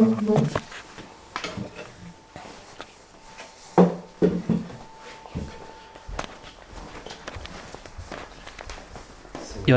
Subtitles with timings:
[0.00, 0.08] Jag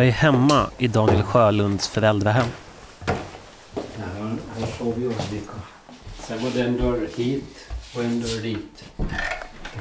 [0.07, 2.45] är hemma i Daniel Sjölunds föräldrahem.
[3.97, 5.53] Här, här såg vi olika.
[6.19, 8.83] Sen var det en dörr hit och en dörr dit.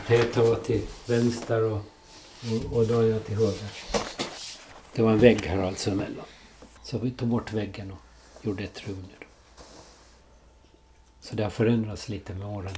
[0.06, 1.80] Peter var till vänster och,
[2.52, 3.70] och, och Daniel till höger.
[4.94, 6.24] Det var en vägg här alltså emellan.
[6.82, 7.98] Så vi tog bort väggen och
[8.46, 9.21] gjorde ett rum nu.
[11.22, 12.72] Så det har förändrats lite med åren.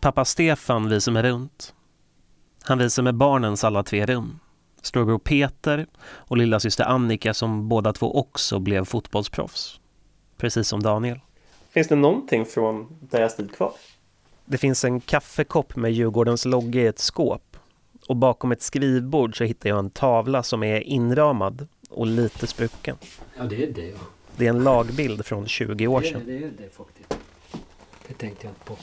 [0.00, 1.74] Pappa Stefan visar mig runt.
[2.62, 4.40] Han visar mig barnens alla tre rum.
[4.82, 9.80] Storbror Peter och lilla syster Annika som båda två också blev fotbollsproffs.
[10.36, 11.20] Precis som Daniel.
[11.70, 13.72] Finns det någonting från deras tid kvar?
[14.44, 17.56] Det finns en kaffekopp med Djurgårdens logga i ett skåp.
[18.08, 22.96] Och bakom ett skrivbord så hittar jag en tavla som är inramad och lite sprucken.
[23.36, 23.96] Ja, det är det ja.
[24.36, 26.22] Det är en lagbild från 20 år Det är sedan.
[26.26, 27.13] det, är det faktiskt.
[28.08, 28.76] Det tänkte jag inte på.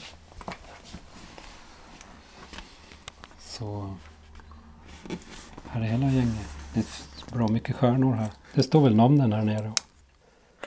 [3.38, 3.96] Så...
[5.66, 6.48] Här är hela gänget.
[6.74, 8.30] Det är bra mycket stjärnor här.
[8.54, 9.72] Det står väl namnen här nere.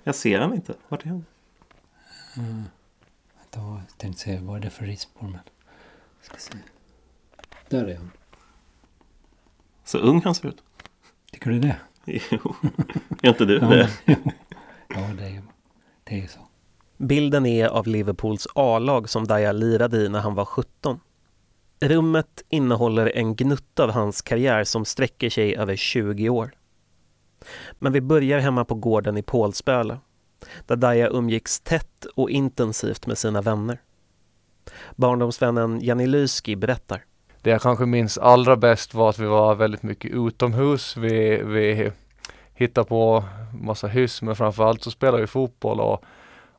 [0.03, 0.75] Jag ser han inte.
[0.87, 1.25] Vart är han?
[2.37, 2.63] Mm.
[3.51, 5.39] Jag tänkte se vad är det för rispor men...
[6.21, 6.53] Ska se.
[7.69, 8.11] Där är han.
[9.83, 10.63] Så ung han ser ut.
[11.31, 11.79] Tycker du det?
[12.31, 12.55] Jo.
[13.21, 13.89] Är inte du Ja, det?
[14.89, 15.43] ja det, är,
[16.03, 16.44] det är så.
[16.97, 20.99] Bilden är av Liverpools A-lag som Daya lirade i när han var 17.
[21.79, 26.51] Rummet innehåller en gnutta av hans karriär som sträcker sig över 20 år.
[27.79, 29.99] Men vi börjar hemma på gården i Pålsböle
[30.67, 33.81] där Daya umgicks tätt och intensivt med sina vänner.
[34.95, 37.05] Barndomsvännen Janni Lyski berättar.
[37.41, 40.97] Det jag kanske minns allra bäst var att vi var väldigt mycket utomhus.
[40.97, 41.91] Vi, vi
[42.53, 46.03] hittade på massa hyss men framförallt så spelade vi fotboll och,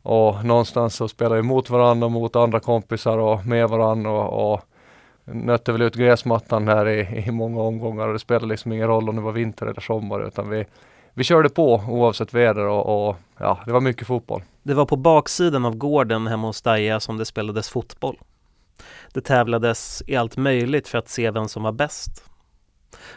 [0.07, 4.53] och någonstans så spelade vi mot varandra och mot andra kompisar och med varandra och,
[4.53, 4.61] och
[5.25, 9.09] nötte väl ut gräsmattan här i, i många omgångar och det spelade liksom ingen roll
[9.09, 10.65] om det var vinter eller sommar utan vi,
[11.15, 14.43] vi körde på oavsett väder och, och ja, det var mycket fotboll.
[14.63, 18.19] Det var på baksidan av gården hemma hos Daja som det spelades fotboll.
[19.13, 22.25] Det tävlades i allt möjligt för att se vem som var bäst.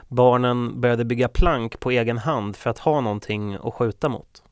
[0.08, 4.44] Barnen började bygga plank på egen hand för att ha någonting att skjuta mot.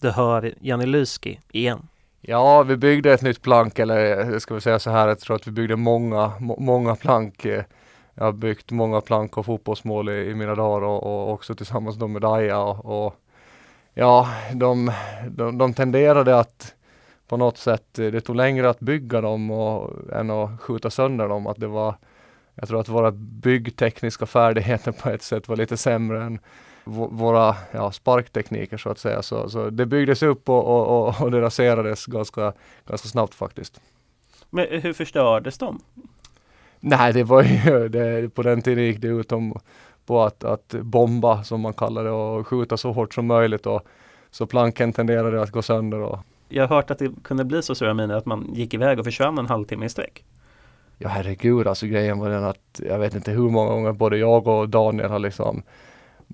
[0.00, 1.88] Du hör Janne Lyski igen.
[2.20, 5.36] Ja, vi byggde ett nytt plank eller eh, ska vi säga så här, jag tror
[5.36, 7.44] att vi byggde många, må, många plank.
[7.44, 7.64] Eh.
[8.14, 11.98] Jag har byggt många plank och fotbollsmål i, i mina dagar och, och också tillsammans
[11.98, 13.14] med Daja och, och
[13.94, 14.92] ja, de,
[15.30, 16.74] de, de tenderade att
[17.28, 21.28] på något sätt, eh, det tog längre att bygga dem och, än att skjuta sönder
[21.28, 21.46] dem.
[21.46, 21.94] Att det var,
[22.54, 26.38] jag tror att våra byggtekniska färdigheter på ett sätt var lite sämre än
[26.86, 29.22] våra ja, sparktekniker så att säga.
[29.22, 32.52] Så, så det byggdes upp och, och, och, och det raserades ganska,
[32.86, 33.80] ganska snabbt faktiskt.
[34.50, 35.80] Men hur förstördes de?
[36.80, 39.58] Nej, det var ju, det, på den tiden gick det ut om
[40.06, 43.86] på att, att bomba som man kallar det och skjuta så hårt som möjligt och
[44.30, 46.18] så planken tenderade att gå sönder och
[46.48, 49.04] Jag har hört att det kunde bli så stora miner att man gick iväg och
[49.04, 50.24] försvann en halvtimme i sträck.
[50.98, 54.46] Ja herregud, alltså grejen var den att jag vet inte hur många gånger både jag
[54.46, 55.62] och Daniel har liksom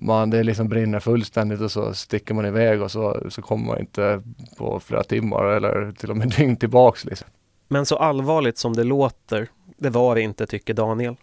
[0.03, 3.79] man, det liksom brinner fullständigt och så sticker man iväg och så, så kommer man
[3.79, 4.21] inte
[4.57, 7.27] på flera timmar eller till och med dygn tillbaks liksom.
[7.67, 9.47] Men så allvarligt som det låter,
[9.77, 11.15] det var det inte tycker Daniel.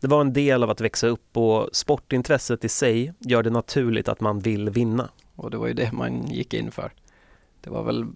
[0.00, 4.08] Det var en del av att växa upp och sportintresset i sig gör det naturligt
[4.08, 5.08] att man vill vinna.
[5.36, 6.92] Och det var ju det man gick in för.
[7.60, 8.06] Det var väl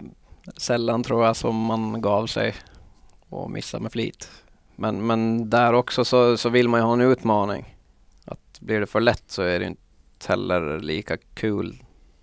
[0.56, 2.54] sällan tror jag som man gav sig
[3.28, 4.30] och missade med flit.
[4.76, 7.73] Men, men där också så, så vill man ju ha en utmaning.
[8.64, 9.80] Blir det för lätt så är det inte
[10.28, 11.82] heller lika kul.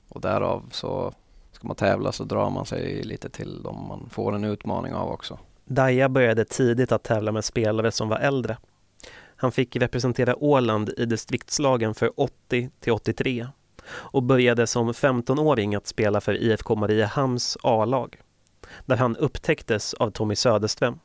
[0.09, 1.13] Och därav så
[1.51, 5.11] ska man tävla så drar man sig lite till dem man får en utmaning av
[5.11, 5.39] också.
[5.65, 8.57] Daja började tidigt att tävla med spelare som var äldre.
[9.35, 13.47] Han fick representera Åland i distriktslagen för 80 till 83
[13.87, 18.21] och började som 15-åring att spela för IFK Mariehamns A-lag
[18.85, 20.99] där han upptäcktes av Tommy Söderström,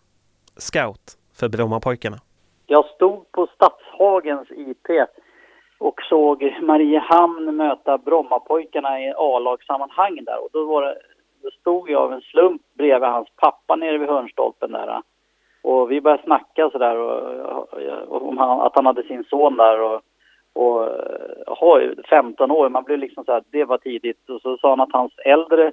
[0.56, 2.20] scout för Brommapojkarna.
[2.66, 5.08] Jag stod på Stadshagens IP
[5.78, 10.44] och såg Mariehamn möta Brommapojkarna i A-lagssammanhang där.
[10.44, 10.99] Och då, var det,
[11.43, 15.02] då stod jag av en slump bredvid hans pappa nere vid hörnstolpen där.
[15.62, 17.69] Och vi började snacka sådär och,
[18.08, 19.81] och, om han, att han hade sin son där.
[19.81, 20.02] Och,
[20.52, 20.88] och
[21.46, 24.31] aha, 15 år, man blev liksom så här, det var tidigt.
[24.31, 25.73] Och så sa han att hans äldre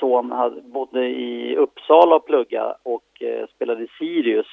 [0.00, 4.46] son hade, bodde i Uppsala och plugga och eh, spelade i Sirius.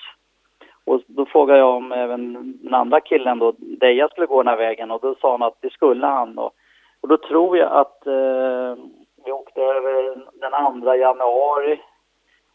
[0.89, 4.57] Och då frågade jag om även den andra killen då, Deja skulle gå den här
[4.57, 4.91] vägen.
[4.91, 6.37] Och då sa han att det skulle han.
[6.37, 6.51] Och,
[7.01, 8.75] och då tror jag att eh,
[9.25, 11.81] vi åkte över den 2 januari.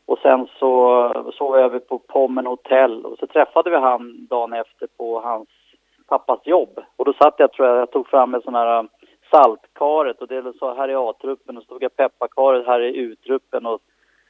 [0.06, 4.52] Och sen så sov vi över på Pommen hotell och så träffade vi han dagen
[4.52, 5.48] efter på hans
[6.08, 6.80] pappas jobb.
[6.96, 8.84] Och då satt jag, tror jag, jag tog fram en sån här eh,
[9.30, 10.22] saltkaret.
[10.22, 11.56] Och det så här i A-truppen.
[11.56, 13.66] Och så tog jag pepparkaret här i U-truppen.
[13.66, 13.80] Och,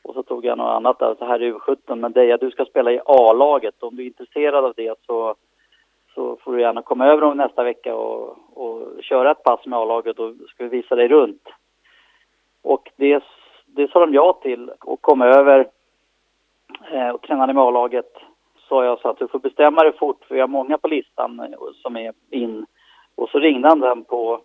[0.05, 1.95] och så tog jag något annat där, så här i U17.
[1.95, 3.83] Men Deja, du ska spela i A-laget.
[3.83, 5.35] Om du är intresserad av det så,
[6.15, 9.79] så får du gärna komma över om nästa vecka och, och köra ett pass med
[9.79, 11.49] A-laget och ska vi visa dig runt.
[12.63, 13.25] Och det,
[13.67, 15.69] det sa de ja till och kom över
[16.93, 18.13] eh, och tränade med A-laget.
[18.69, 21.41] Sa jag så att du får bestämma dig fort för vi har många på listan
[21.41, 22.67] eh, som är in.
[23.15, 24.41] Och så ringde han den på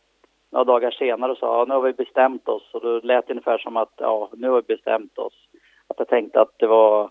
[0.50, 2.74] några dagar senare och sa ja, nu har vi bestämt oss.
[2.74, 5.49] Och då lät det ungefär som att ja, nu har vi bestämt oss.
[5.90, 7.10] Att jag tänkte att det var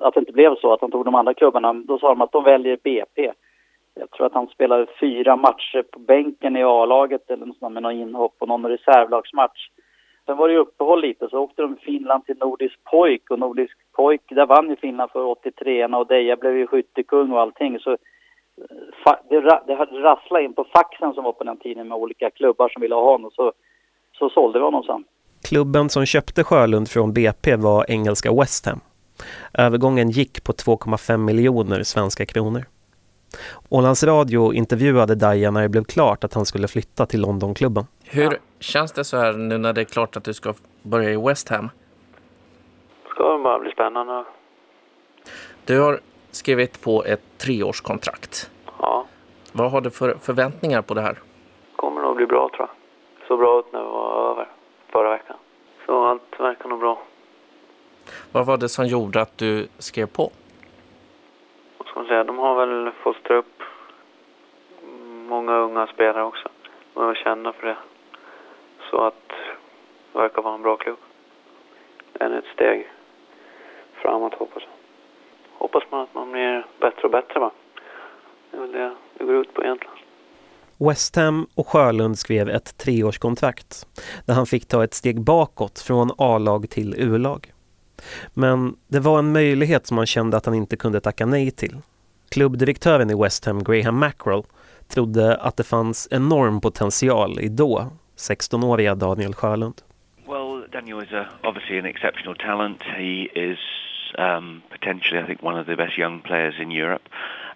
[0.00, 1.72] att det inte blev så, att han tog de andra klubbarna.
[1.72, 3.32] Då sa de att de väljer BP.
[3.94, 7.82] Jag tror att han spelade fyra matcher på bänken i A-laget eller något sånt med
[7.82, 9.68] någon inhopp och någon reservlagsmatch.
[10.26, 14.22] Sen var det uppehåll lite, så åkte de Finland till Nordisk pojk och Nordisk pojk,
[14.28, 17.78] där vann ju Finland för 83 och Deja blev ju skyttekung och allting.
[17.78, 22.68] Så eh, det, det in på faxen som var på den tiden med olika klubbar
[22.68, 23.30] som ville ha honom.
[23.30, 23.52] Så,
[24.18, 25.04] så sålde vi honom sen.
[25.48, 28.80] Klubben som köpte Sjölund från BP var engelska West Ham.
[29.54, 32.64] Övergången gick på 2,5 miljoner svenska kronor.
[33.68, 37.86] Ålands Radio intervjuade Daja när det blev klart att han skulle flytta till Londonklubben.
[38.04, 41.16] Hur känns det så här nu när det är klart att du ska börja i
[41.16, 41.70] West Ham?
[43.04, 44.24] Det ska bara bli spännande.
[45.64, 46.00] Du har
[46.30, 48.50] skrivit på ett treårskontrakt.
[48.78, 49.06] Ja.
[49.52, 51.18] Vad har du för förväntningar på det här?
[51.76, 53.28] kommer nog bli bra tror jag.
[53.28, 54.48] Så bra ut när vi var över
[54.92, 55.25] förra veckan.
[56.36, 56.98] Allt verkar nog bra.
[58.32, 60.30] Vad var det som gjorde att du skrev på?
[61.78, 62.24] Vad ska man säga?
[62.24, 63.62] De har väl fostrat upp
[65.28, 66.48] många unga spelare också.
[66.94, 67.76] Och är kända för det.
[68.90, 69.28] Så att
[70.12, 70.98] det verkar vara en bra klubb.
[72.20, 72.90] Ännu ett steg
[73.92, 74.72] framåt hoppas jag.
[75.58, 77.50] Hoppas man att man blir bättre och bättre va.
[78.50, 79.95] Det är väl det det går ut på egentligen.
[80.78, 83.86] West Ham och Sjölund skrev ett treårskontrakt
[84.26, 87.52] där han fick ta ett steg bakåt från A-lag till U-lag.
[88.34, 91.76] Men det var en möjlighet som han kände att han inte kunde tacka nej till.
[92.30, 94.42] Klubbdirektören i West Ham, Graham Mackerel,
[94.88, 99.74] trodde att det fanns enorm potential i då 16-åriga Daniel Sjölund.
[100.28, 102.82] Well, Daniel is a, obviously an exceptional talent.
[102.82, 103.58] He is
[104.18, 107.08] um, potentially, I think, one of the best young players in Europe.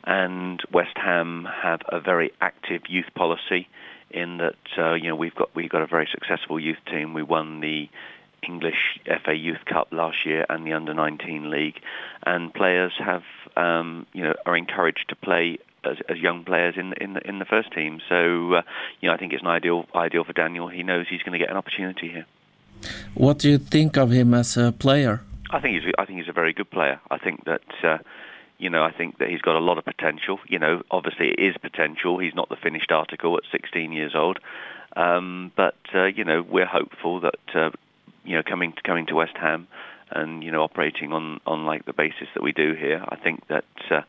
[0.05, 3.69] And West Ham have a very active youth policy
[4.11, 7.15] in that uh, you know we've got we've got a very successful youth team.
[7.15, 7.89] We won the
[8.43, 11.81] English FA Youth Cup last year and the Under 19 League,
[12.25, 13.23] and players have
[13.57, 17.39] um, you know are encouraged to play as, as young players in in the, in
[17.39, 18.01] the first team.
[18.09, 18.63] So uh,
[19.01, 20.69] you know I think it's an ideal ideal for Daniel.
[20.69, 22.27] He knows he's going to get an opportunity here.
[23.15, 25.21] What do you think of him as a player?
[25.51, 27.01] I think he's I think he's a very good player.
[27.11, 27.99] I think that uh,
[28.61, 30.39] you know I think that he's got a lot of potential.
[30.47, 32.19] You know, obviously it is potential.
[32.19, 34.39] He's not the finished article at 16 years old,
[34.97, 37.71] um, but uh, you know we're hopeful that uh,
[38.25, 39.67] you know coming to, coming to West Ham
[40.11, 43.05] and you know operating on on like the basis that we do here.
[43.09, 43.65] I think that.
[43.91, 44.03] Uh,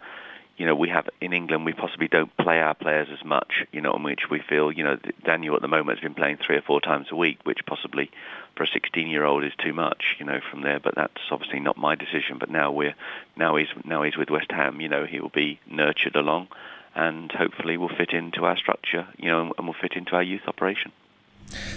[0.57, 3.81] you know, we have in England, we possibly don't play our players as much, you
[3.81, 4.95] know, in which we feel, you know,
[5.25, 8.12] Daniel at the moment has been playing three or four times a week, which possibly
[8.56, 10.80] for a 16-year-old is too much, you know, from there.
[10.80, 12.38] But that's obviously not my decision.
[12.39, 12.96] But now we're
[13.36, 14.81] now he's now he's with West Ham.
[14.81, 16.48] You know, he will be nurtured along,
[16.96, 20.48] and hopefully will fit into our structure, you know, and will fit into our youth
[20.48, 20.91] operation.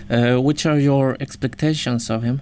[0.08, 2.40] Uh, which are your expectations of him?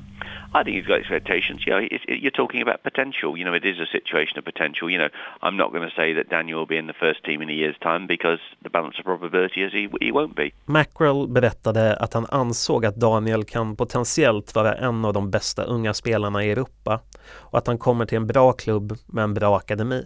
[0.54, 1.62] I think he's got expectations.
[1.66, 3.36] You know, it, it, you're talking about potential.
[3.38, 4.90] You know, it is a situation of potential.
[4.90, 5.08] You know,
[5.40, 7.52] I'm not going to say that Daniel will be in the first team in a
[7.52, 10.50] year's time because the balance of probability is he, he won't be.
[10.66, 15.94] Mackerel berättade att han ansåg att Daniel kan potentiellt vara en av de bästa unga
[15.94, 17.00] spelarna i Europa
[17.34, 20.04] och att han kommer till en bra klubb med en bra akademi.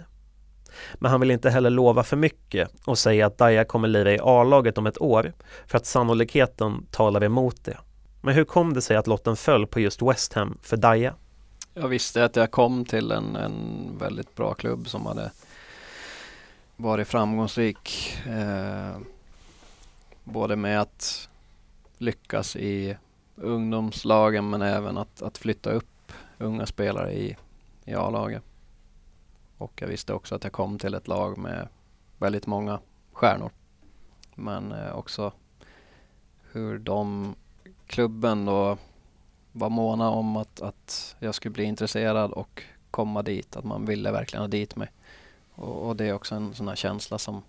[0.95, 4.19] Men han vill inte heller lova för mycket och säga att Daya kommer lira i
[4.23, 5.33] A-laget om ett år
[5.67, 7.77] för att sannolikheten talar emot det.
[8.27, 11.15] Men hur kom det sig att lotten föll på just West Ham för Daja?
[11.75, 15.33] Jag visste att jag kom till en, en väldigt bra klubb som hade
[16.77, 18.17] varit framgångsrik.
[18.27, 18.99] Eh,
[20.25, 21.29] både med att
[21.99, 22.97] lyckas i
[23.37, 27.37] ungdomslagen men även att, att flytta upp unga spelare i,
[27.85, 28.43] i A-laget.
[29.59, 31.69] Och jag visste också att jag kom till ett lag med
[32.19, 32.81] väldigt många
[33.13, 33.51] stjärnor.
[34.35, 35.33] Men eh, också
[36.53, 37.35] hur de
[37.87, 38.79] klubben då
[39.53, 43.57] var måna om att, att jag skulle bli intresserad och komma dit.
[43.57, 44.89] Att man ville verkligen ha dit mig.
[45.55, 47.43] Och, och det är också en sån här känsla som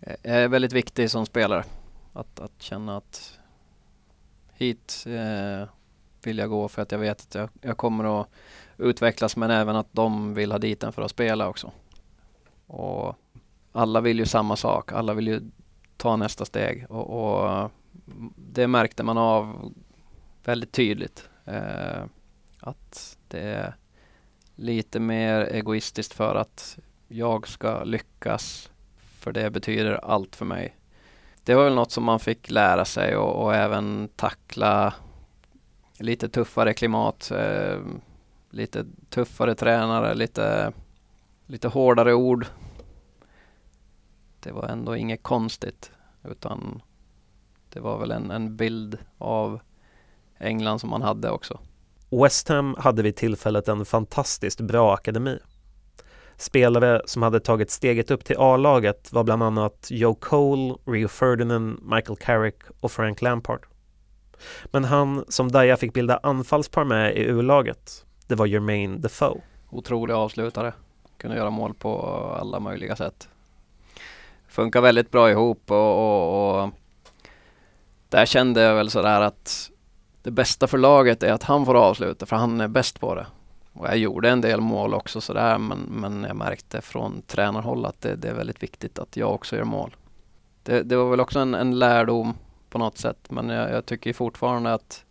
[0.00, 1.64] eh, är väldigt viktig som spelare.
[2.12, 3.38] Att, att känna att
[4.52, 5.68] hit eh,
[6.22, 8.28] vill jag gå för att jag vet att jag, jag kommer att
[8.76, 11.72] utvecklas men även att de vill ha dit en för att spela också.
[12.66, 13.16] Och
[13.72, 15.40] alla vill ju samma sak, alla vill ju
[15.96, 17.70] ta nästa steg och, och
[18.58, 19.72] det märkte man av
[20.44, 21.28] väldigt tydligt.
[21.44, 22.04] Eh,
[22.60, 23.74] att det är
[24.54, 30.76] lite mer egoistiskt för att jag ska lyckas för det betyder allt för mig.
[31.44, 34.94] Det var väl något som man fick lära sig och, och även tackla
[35.98, 37.80] lite tuffare klimat, eh,
[38.50, 40.72] lite tuffare tränare, lite,
[41.46, 42.46] lite hårdare ord.
[44.40, 45.92] Det var ändå inget konstigt
[46.24, 46.82] utan
[47.70, 49.60] det var väl en, en bild av
[50.38, 51.58] England som man hade också.
[52.10, 55.38] West Ham hade vid tillfället en fantastiskt bra akademi.
[56.36, 61.78] Spelare som hade tagit steget upp till A-laget var bland annat Joe Cole, Rio Ferdinand,
[61.82, 63.66] Michael Carrick och Frank Lampard.
[64.64, 69.40] Men han som Daya fick bilda anfallspar med i U-laget, det var Jermaine Defoe.
[69.70, 70.72] Otrolig avslutare.
[71.16, 72.00] Kunde göra mål på
[72.40, 73.28] alla möjliga sätt.
[74.48, 76.70] Funkar väldigt bra ihop och, och, och
[78.08, 79.70] där kände jag väl sådär att
[80.22, 83.26] det bästa för laget är att han får avsluta för han är bäst på det.
[83.72, 88.00] Och jag gjorde en del mål också sådär men, men jag märkte från tränarhåll att
[88.00, 89.96] det, det är väldigt viktigt att jag också gör mål.
[90.62, 92.34] Det, det var väl också en, en lärdom
[92.70, 95.04] på något sätt men jag, jag tycker fortfarande att,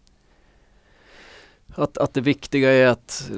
[1.75, 3.31] att, att det viktiga är att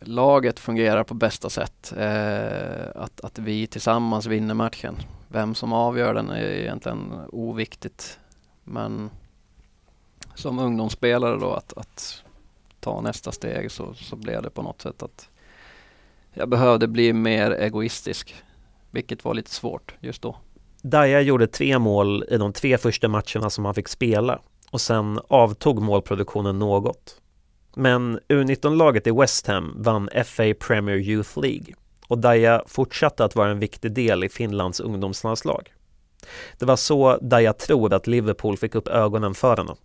[0.00, 1.92] laget fungerar på bästa sätt.
[1.96, 4.96] Eh, att, att vi tillsammans vinner matchen.
[5.28, 8.18] Vem som avgör den är egentligen oviktigt.
[8.68, 9.10] Men
[10.34, 12.24] som ungdomsspelare då att, att
[12.80, 15.28] ta nästa steg så, så blev det på något sätt att
[16.32, 18.34] jag behövde bli mer egoistisk.
[18.90, 20.36] Vilket var lite svårt just då.
[20.82, 25.20] Daja gjorde tre mål i de tre första matcherna som han fick spela och sen
[25.28, 27.20] avtog målproduktionen något.
[27.74, 31.74] Men U19-laget i West Ham vann FA Premier Youth League
[32.08, 35.72] och Daja fortsatte att vara en viktig del i Finlands ungdomslandslag.
[36.58, 39.76] Det var så där jag tror att Liverpool fick upp ögonen för honom.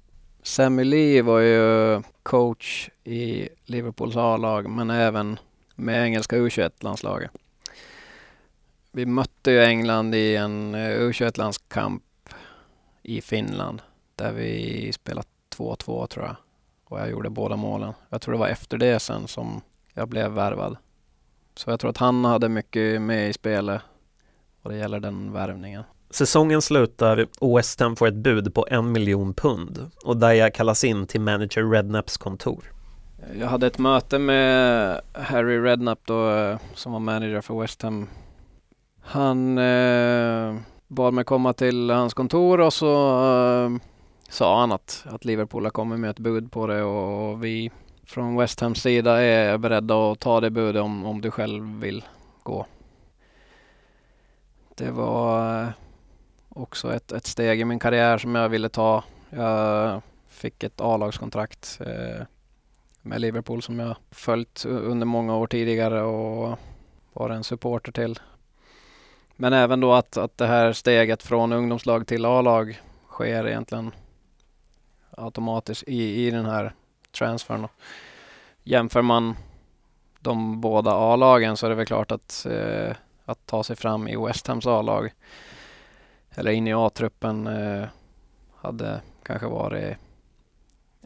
[0.44, 5.40] Sammy Lee var ju coach i Liverpools A-lag men även
[5.76, 7.32] med engelska U21-landslaget.
[8.92, 12.04] Vi mötte ju England i en eh, U21-landskamp
[13.04, 13.82] i Finland
[14.16, 16.36] där vi spelade 2-2 tror jag.
[16.86, 17.94] Och jag gjorde båda målen.
[18.10, 19.62] Jag tror det var efter det sen som
[19.94, 20.78] jag blev värvad.
[21.56, 23.82] Så jag tror att han hade mycket med i spelet
[24.62, 25.84] och det gäller den värvningen.
[26.14, 30.84] Säsongen slutar och West Ham får ett bud på en miljon pund och Daya kallas
[30.84, 32.64] in till manager Rednaps kontor.
[33.40, 38.08] Jag hade ett möte med Harry Redknapp då eh, som var manager för West Ham.
[39.02, 40.56] Han eh,
[40.88, 43.70] bad mig komma till hans kontor och så eh,
[44.30, 47.72] sa han att, att Liverpool har kommit med ett bud på det och, och vi
[48.06, 52.04] från West Hams sida är beredda att ta det budet om, om du själv vill
[52.44, 52.66] gå.
[54.76, 55.70] Det var eh,
[56.56, 59.04] också ett, ett steg i min karriär som jag ville ta.
[59.30, 62.26] Jag fick ett A-lagskontrakt eh,
[63.02, 66.60] med Liverpool som jag följt under många år tidigare och
[67.14, 68.20] var en supporter till.
[69.36, 73.92] Men även då att, att det här steget från ungdomslag till A-lag sker egentligen
[75.18, 76.74] automatiskt i, i den här
[77.12, 77.68] transfern.
[78.64, 79.36] Jämför man
[80.20, 84.16] de båda A-lagen så är det väl klart att, eh, att ta sig fram i
[84.16, 85.14] West Hams A-lag
[86.36, 87.88] eller in i A-truppen eh,
[88.56, 89.98] hade kanske varit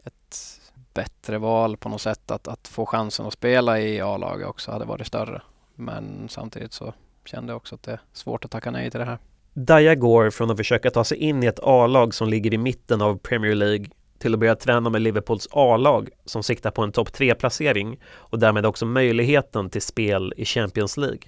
[0.04, 0.60] ett
[0.94, 2.30] bättre val på något sätt.
[2.30, 5.42] Att, att få chansen att spela i A-laget också hade varit större.
[5.74, 9.06] Men samtidigt så kände jag också att det är svårt att tacka nej till det
[9.06, 9.18] här.
[9.52, 13.02] Daya går från att försöka ta sig in i ett A-lag som ligger i mitten
[13.02, 13.86] av Premier League
[14.18, 18.66] till att börja träna med Liverpools A-lag som siktar på en topp 3-placering och därmed
[18.66, 21.20] också möjligheten till spel i Champions League.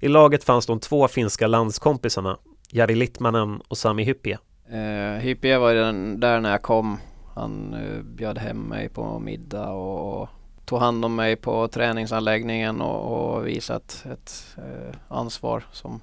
[0.00, 2.38] I laget fanns de två finska landskompisarna
[2.72, 4.38] Jari Littmanen och Sami Hyppie.
[4.72, 6.98] Uh, Hyppie var den där när jag kom.
[7.34, 10.28] Han uh, bjöd hem mig på middag och, och
[10.64, 16.00] tog hand om mig på träningsanläggningen och, och visat ett, uh, ansvar som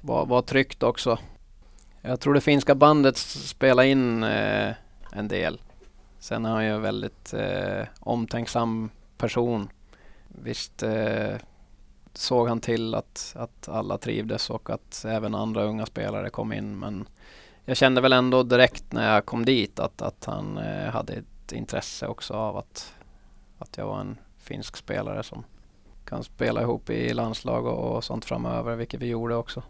[0.00, 1.18] var, var tryggt också.
[2.02, 4.72] Jag tror det finska bandet spelade in uh,
[5.12, 5.60] en del.
[6.18, 9.68] Sen är han ju en väldigt uh, omtänksam person.
[10.28, 10.84] Visst
[12.18, 16.78] såg han till att, att alla trivdes och att även andra unga spelare kom in.
[16.78, 17.08] Men
[17.64, 21.52] jag kände väl ändå direkt när jag kom dit att, att han eh, hade ett
[21.52, 22.94] intresse också av att,
[23.58, 25.44] att jag var en finsk spelare som
[26.04, 29.62] kan spela ihop i landslag och, och sånt framöver, vilket vi gjorde också.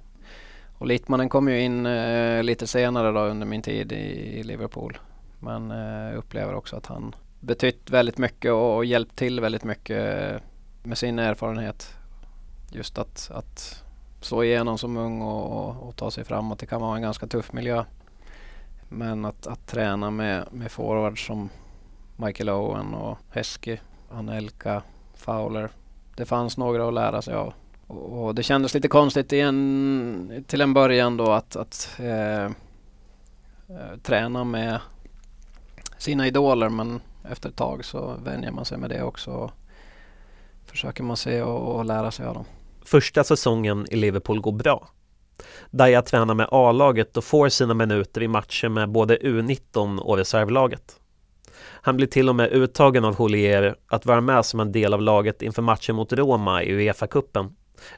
[0.79, 4.99] Och Littmanen kom ju in eh, lite senare då under min tid i, i Liverpool.
[5.41, 10.43] Men eh, upplever också att han betytt väldigt mycket och, och hjälpt till väldigt mycket
[10.83, 11.96] med sin erfarenhet.
[12.77, 13.85] Just att, att
[14.21, 16.59] slå igenom som ung och, och, och ta sig framåt.
[16.59, 17.85] Det kan vara en ganska tuff miljö.
[18.89, 21.49] Men att, att träna med, med forwards som
[22.17, 23.79] Michael Owen och Heskey,
[24.11, 24.83] Anelka,
[25.15, 25.71] Fowler.
[26.17, 27.55] Det fanns några att lära sig av.
[27.87, 32.51] Och, och det kändes lite konstigt igen, till en början då att, att eh, eh,
[34.03, 34.81] träna med
[35.99, 39.31] sina idoler men efter ett tag så vänjer man sig med det också.
[39.31, 39.51] Och
[40.67, 42.45] försöker man se och, och lära sig av dem.
[42.87, 44.89] Första säsongen i Liverpool går bra.
[45.71, 51.01] Daya tränar med A-laget och får sina minuter i matcher med både U19 och reservlaget.
[51.59, 55.03] Han blir till och med uttagen av Holier att vara med som en del av
[55.03, 57.53] laget inför matchen mot Roma i Uefa-cupen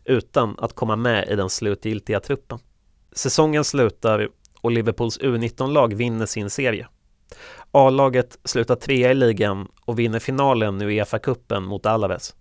[0.04, 2.58] utan att komma med i den slutgiltiga truppen.
[3.12, 4.28] Säsongen slutar
[4.60, 6.88] och Liverpools U19-lag vinner sin serie.
[7.70, 12.34] A-laget slutar trea i ligan och vinner finalen i Uefa-cupen mot Alaves.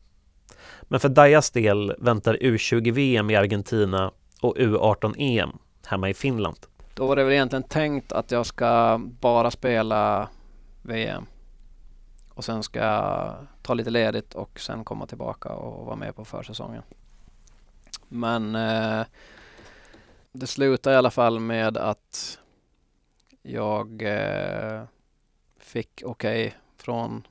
[0.88, 6.58] Men för Dajas del väntar U20-VM i Argentina och U18-EM hemma i Finland.
[6.94, 10.29] Då var det väl egentligen tänkt att jag ska bara spela
[10.82, 11.25] VM.
[12.34, 16.25] Och sen ska jag ta lite ledigt och sen komma tillbaka och vara med på
[16.25, 16.84] försäsongen.
[18.08, 19.06] Men eh,
[20.32, 22.39] det slutade i alla fall med att
[23.41, 24.84] jag eh,
[25.60, 27.27] fick okej okay från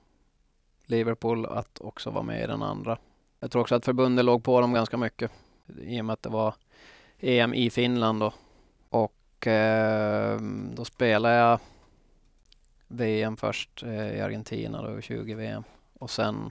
[0.85, 2.99] Liverpool att också vara med i den andra.
[3.41, 5.31] Jag tror också att förbundet låg på dem ganska mycket
[5.81, 6.55] i och med att det var
[7.21, 8.33] EM i Finland då.
[8.89, 10.41] Och eh,
[10.75, 11.61] då spelade jag
[12.89, 15.65] VM först eh, i Argentina då, 20 VM.
[15.99, 16.51] Och sen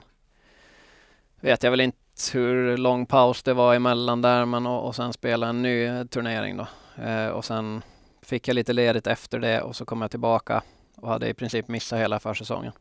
[1.40, 1.98] vet jag väl inte
[2.32, 6.56] hur lång paus det var emellan där men och, och sen spelade en ny turnering
[6.56, 6.66] då.
[7.02, 7.82] Eh, och sen
[8.22, 10.62] fick jag lite ledigt efter det och så kom jag tillbaka
[10.96, 12.72] och hade i princip missat hela försäsongen.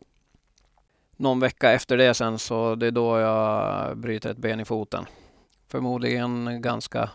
[1.18, 5.06] Någon vecka efter det sen så det är då jag bryter ett ben i foten.
[5.68, 7.10] Förmodligen ganska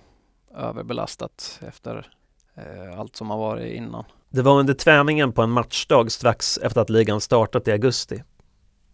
[0.54, 2.10] överbelastat efter
[2.54, 4.04] eh, allt som har varit innan.
[4.28, 8.22] Det var under träningen på en matchdag strax efter att ligan startat i augusti.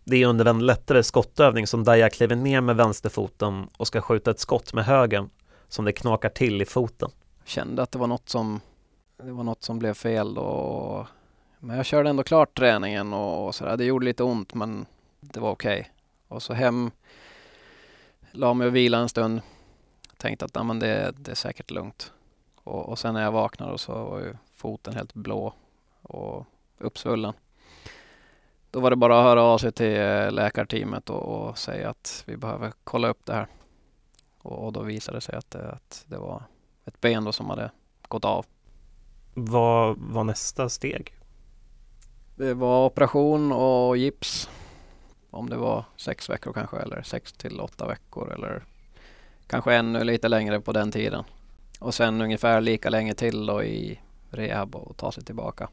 [0.04, 4.30] Det är under en lättare skottövning som Daja kliver ner med vänsterfoten och ska skjuta
[4.30, 5.30] ett skott med högern
[5.68, 7.10] som det knakar till i foten.
[7.44, 8.60] Kände att det var något som,
[9.22, 11.06] det var något som blev fel då.
[11.58, 13.76] Men jag körde ändå klart träningen och, och sådär.
[13.76, 14.86] Det gjorde lite ont men
[15.32, 15.80] det var okej.
[15.80, 15.90] Okay.
[16.28, 16.90] Och så hem,
[18.30, 19.40] la mig och vila en stund.
[20.16, 22.12] Tänkte att men det, det är säkert lugnt.
[22.64, 25.54] Och, och sen när jag vaknade så var ju foten helt blå
[26.02, 26.46] och
[26.78, 27.32] uppsvullen.
[28.70, 32.24] Då var det bara att höra av sig till eh, läkarteamet och, och säga att
[32.26, 33.46] vi behöver kolla upp det här.
[34.38, 36.42] Och, och då visade det sig att det, att det var
[36.84, 37.70] ett ben då som hade
[38.08, 38.46] gått av.
[39.34, 41.14] Vad var nästa steg?
[42.36, 44.50] Det var operation och gips.
[45.36, 48.62] Om det var sex veckor kanske eller sex till åtta veckor eller
[49.46, 51.24] kanske ännu lite längre på den tiden.
[51.80, 55.68] Och sen ungefär lika länge till då i rehab och ta sig tillbaka.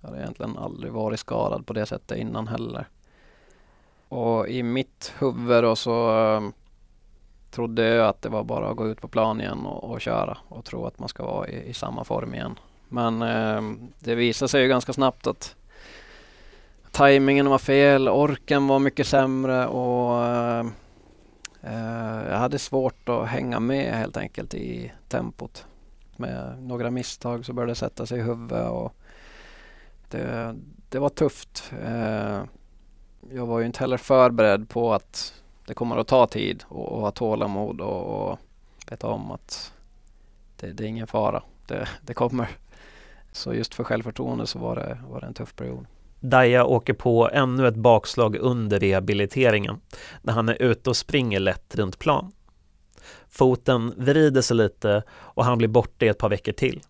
[0.00, 2.88] Jag hade egentligen aldrig varit skadad på det sättet innan heller.
[4.08, 6.42] Och i mitt huvud då så eh,
[7.50, 10.38] trodde jag att det var bara att gå ut på plan igen och, och köra
[10.48, 12.58] och tro att man ska vara i, i samma form igen.
[12.88, 15.55] Men eh, det visade sig ju ganska snabbt att
[16.96, 20.66] tajmingen var fel, orken var mycket sämre och eh,
[21.62, 25.66] eh, jag hade svårt att hänga med helt enkelt i tempot.
[26.16, 28.94] Med några misstag så började det sätta sig i huvudet och
[30.10, 30.54] det,
[30.88, 31.72] det var tufft.
[31.84, 32.42] Eh,
[33.30, 37.00] jag var ju inte heller förberedd på att det kommer att ta tid och, och
[37.00, 38.38] ha tålamod och, och
[38.90, 39.72] veta om att
[40.56, 41.42] det, det är ingen fara.
[41.66, 42.48] Det, det kommer.
[43.32, 45.86] Så just för självförtroende så var det, var det en tuff period.
[46.20, 49.80] Daja åker på ännu ett bakslag under rehabiliteringen
[50.22, 52.32] när han är ute och springer lätt runt plan.
[53.28, 56.80] Foten vrider sig lite och han blir borta i ett par veckor till.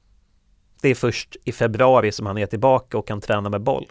[0.83, 3.87] Det är först i februari som han är tillbaka och kan träna med boll.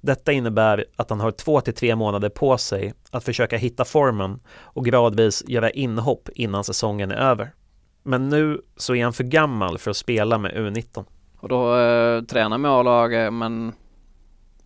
[0.00, 4.40] Detta innebär att han har två till tre månader på sig att försöka hitta formen
[4.60, 7.54] och gradvis göra inhopp innan säsongen är över.
[8.02, 11.04] Men nu så är han för gammal för att spela med U19.
[11.40, 13.72] Och då eh, tränar med A-laget men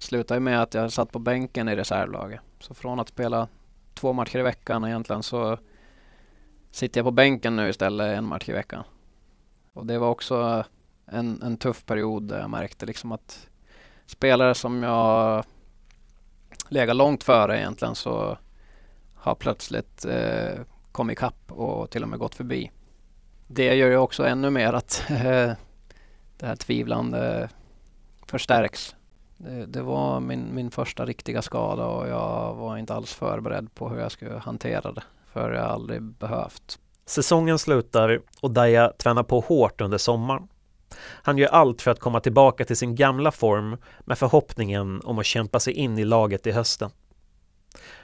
[0.02, 2.40] slutade med att jag satt på bänken i reservlaget.
[2.60, 3.48] Så från att spela
[3.94, 5.58] två matcher i veckan egentligen så
[6.70, 8.84] sitter jag på bänken nu istället en match i veckan.
[9.72, 10.64] Och det var också
[11.06, 13.48] en, en tuff period där jag märkte liksom att
[14.06, 15.44] spelare som jag
[16.68, 18.38] legat långt före egentligen så
[19.14, 20.60] har plötsligt eh,
[20.92, 22.70] kommit ikapp och till och med gått förbi.
[23.46, 25.52] det gör ju också ännu mer att eh,
[26.36, 27.48] det här tvivlande
[28.26, 28.96] förstärks.
[29.44, 33.88] Det, det, var min, min första riktiga skada och jag var inte alls förberedd på
[33.88, 35.02] hur jag skulle hantera det.
[35.32, 36.78] För jag har aldrig behövt.
[37.06, 40.48] Säsongen slutar och Daya tränar på hårt under sommaren.
[40.98, 45.26] Han gör allt för att komma tillbaka till sin gamla form med förhoppningen om att
[45.26, 46.90] kämpa sig in i laget i hösten.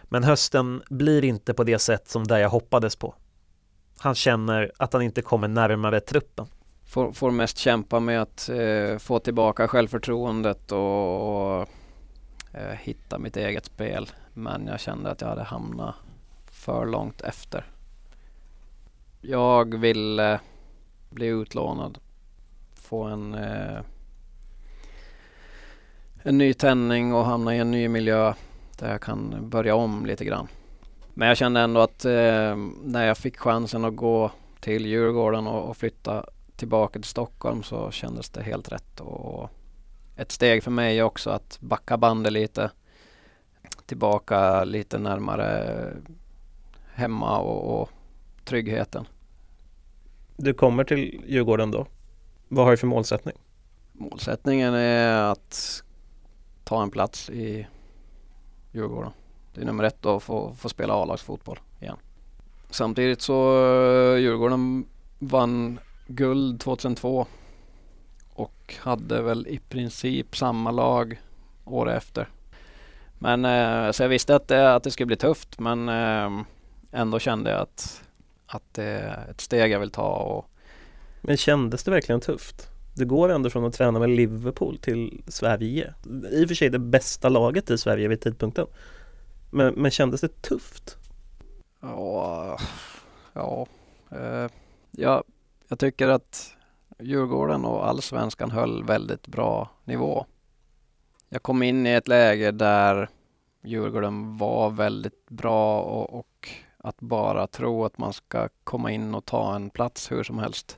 [0.02, 3.14] Men hösten blir inte på det sätt som Daya hoppades på.
[3.98, 6.46] Han känner att han inte kommer närmare truppen.
[6.86, 11.68] Får, får mest kämpa med att eh, få tillbaka självförtroendet och, och
[12.52, 14.10] eh, hitta mitt eget spel.
[14.34, 15.94] Men jag kände att jag hade hamnat
[16.50, 17.64] för långt efter.
[19.20, 20.40] Jag ville eh,
[21.10, 21.98] bli utlånad,
[22.74, 23.78] få en, eh,
[26.22, 28.34] en ny tändning och hamna i en ny miljö
[28.78, 30.48] där jag kan börja om lite grann.
[31.14, 35.68] Men jag kände ändå att eh, när jag fick chansen att gå till Djurgården och,
[35.68, 36.24] och, flytta
[36.56, 39.00] tillbaka till Stockholm så kändes det helt rätt.
[39.00, 39.50] Och
[40.16, 42.70] ett steg för mig också att backa bandet lite.
[43.86, 45.92] Tillbaka lite närmare
[46.94, 47.90] hemma och, och
[48.44, 49.08] tryggheten.
[50.36, 51.86] Du kommer till Djurgården då.
[52.48, 53.34] Vad har du för målsättning?
[53.92, 55.82] Målsättningen är att
[56.64, 57.66] ta en plats i
[58.72, 59.12] Djurgården.
[59.54, 61.96] Det är nummer ett att få, få spela A-lagsfotboll igen.
[62.70, 64.86] Samtidigt så uh, Djurgården
[65.18, 67.26] vann guld 2002
[68.34, 71.20] och hade väl i princip samma lag
[71.64, 72.28] året efter.
[73.18, 76.42] Men uh, så jag visste att det, att det skulle bli tufft men uh,
[76.92, 78.02] ändå kände jag att,
[78.46, 80.16] att det är ett steg jag vill ta.
[80.16, 80.50] Och...
[81.20, 82.68] Men kändes det verkligen tufft?
[82.94, 85.94] Det går ändå från att träna med Liverpool till Sverige.
[86.30, 88.66] I och för sig det bästa laget i Sverige vid tidpunkten.
[89.50, 90.96] Men, men kändes det tufft?
[91.80, 92.58] Ja,
[93.32, 93.66] ja,
[94.10, 94.50] eh,
[94.90, 95.24] ja,
[95.68, 96.56] jag tycker att
[96.98, 100.26] Djurgården och allsvenskan höll väldigt bra nivå.
[101.28, 103.08] Jag kom in i ett läge där
[103.62, 106.48] Djurgården var väldigt bra och, och
[106.78, 110.76] att bara tro att man ska komma in och ta en plats hur som helst.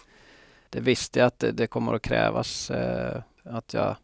[0.71, 3.97] Det visste jag att det, det kommer att krävas eh, att jag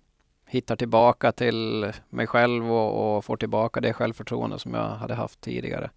[0.46, 5.40] hittar tillbaka till mig själv och, och får tillbaka det självförtroende som jag hade haft
[5.40, 5.90] tidigare.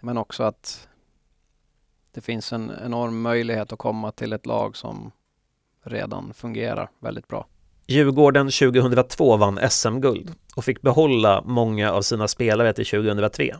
[0.00, 0.88] Men också att
[2.18, 5.10] det finns en enorm möjlighet att komma till ett lag som
[5.84, 7.46] redan fungerar väldigt bra.
[7.86, 13.54] Djurgården 2002 vann SM-guld och fick behålla många av sina spelare till 2003.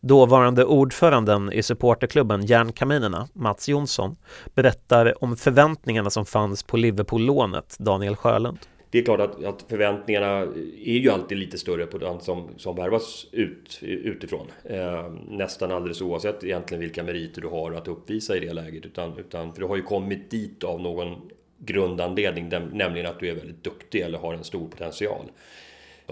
[0.00, 4.16] Dåvarande ordföranden i supporterklubben Järnkaminerna, Mats Jonsson,
[4.54, 8.58] berättar om förväntningarna som fanns på Liverpool-lånet Daniel Sjölund.
[8.90, 10.40] Det är klart att, att, förväntningarna
[10.84, 14.46] är ju alltid lite större på den som, som värvas ut, utifrån.
[14.64, 18.86] Eh, nästan alldeles oavsett egentligen vilka meriter du har att uppvisa i det läget.
[18.86, 23.34] Utan, utan, för du har ju kommit dit av någon grundanledning, nämligen att du är
[23.34, 25.24] väldigt duktig eller har en stor potential.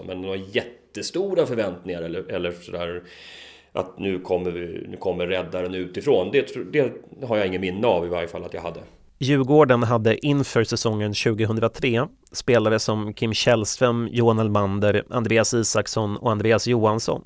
[0.05, 3.03] Men några jättestora förväntningar eller, eller sådär
[3.71, 6.31] att nu kommer, vi, nu kommer räddaren utifrån.
[6.31, 6.91] Det, det
[7.25, 8.79] har jag ingen minne av i varje fall att jag hade.
[9.21, 16.67] Djurgården hade inför säsongen 2003 spelare som Kim Källström, Johan Elmander, Andreas Isaksson och Andreas
[16.67, 17.23] Johansson.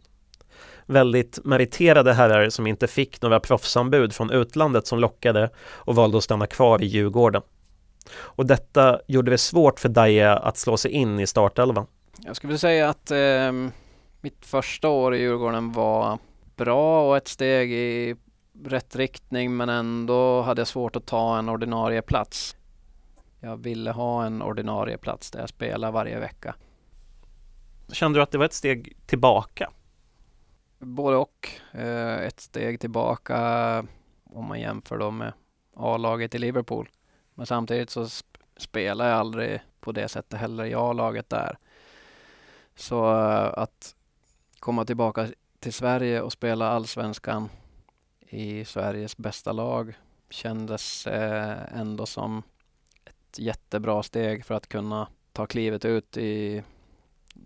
[0.85, 6.23] Väldigt meriterade herrar som inte fick några proffsanbud från utlandet som lockade och valde att
[6.23, 7.41] stanna kvar i Djurgården.
[8.15, 11.85] Och detta gjorde det svårt för Daja att slå sig in i startelvan.
[12.19, 13.51] Jag skulle säga att eh,
[14.21, 16.17] mitt första år i Djurgården var
[16.55, 18.15] bra och ett steg i
[18.67, 22.55] rätt riktning men ändå hade jag svårt att ta en ordinarie plats.
[23.39, 26.55] Jag ville ha en ordinarie plats där jag spelar varje vecka.
[27.91, 29.71] Kände du att det var ett steg tillbaka?
[30.79, 31.49] Både och.
[31.71, 33.37] Eh, ett steg tillbaka
[34.23, 35.33] om man jämför då med
[35.75, 36.89] A-laget i Liverpool.
[37.33, 38.07] Men samtidigt så
[38.57, 41.57] spelar jag aldrig på det sättet heller i A-laget där.
[42.75, 43.95] Så eh, att
[44.59, 45.27] komma tillbaka
[45.59, 47.49] till Sverige och spela allsvenskan
[48.33, 49.93] i Sveriges bästa lag
[50.29, 52.43] kändes eh, ändå som
[53.05, 56.63] ett jättebra steg för att kunna ta klivet ut i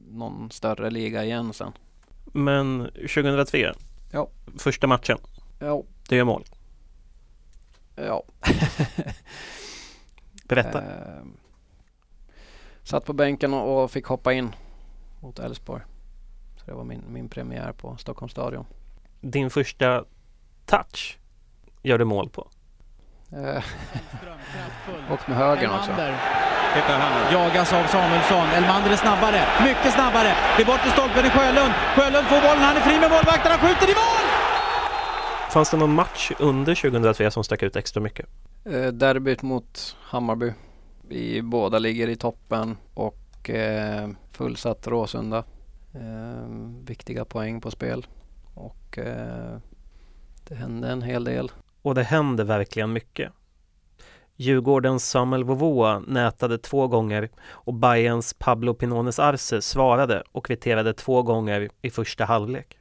[0.09, 1.71] någon större liga igen sen.
[2.25, 3.73] Men 2003,
[4.11, 4.29] ja.
[4.57, 5.17] första matchen,
[5.59, 5.83] ja.
[6.09, 6.43] det gör mål.
[7.95, 8.23] Ja.
[10.43, 10.81] Berätta.
[10.81, 11.23] Eh,
[12.83, 14.55] satt på bänken och fick hoppa in
[15.21, 15.83] mot Elfsborg.
[16.57, 18.65] Så det var min, min premiär på Stockholms stadion.
[19.21, 20.05] Din första
[20.67, 21.17] touch
[21.83, 22.47] gör du mål på?
[23.31, 23.63] Eh,
[25.13, 25.91] och med högern också.
[27.31, 28.47] Jagas av Samuelsson.
[28.47, 30.35] Elmander är snabbare, mycket snabbare.
[30.57, 31.73] Det är bort till stolpen i Sjölund.
[31.95, 34.25] Sjölund får bollen, han är fri med målvakten, han skjuter i mål!
[35.49, 38.25] Fanns det någon match under 2003 som stack ut extra mycket?
[38.65, 40.53] Eh, derbyt mot Hammarby.
[41.07, 45.43] Vi båda ligger i toppen och eh, fullsatt Råsunda.
[45.93, 46.49] Eh,
[46.85, 48.07] viktiga poäng på spel
[48.53, 49.57] och eh,
[50.47, 51.51] det hände en hel del.
[51.81, 53.31] Och det hände verkligen mycket.
[54.35, 61.23] Djurgårdens Samuel Vovoa nätade två gånger och Bayerns Pablo Pinones Arce svarade och kvitterade två
[61.23, 62.77] gånger i första halvlek.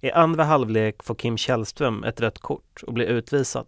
[0.00, 3.66] I andra halvlek får Kim Källström ett rött kort och blir utvisad.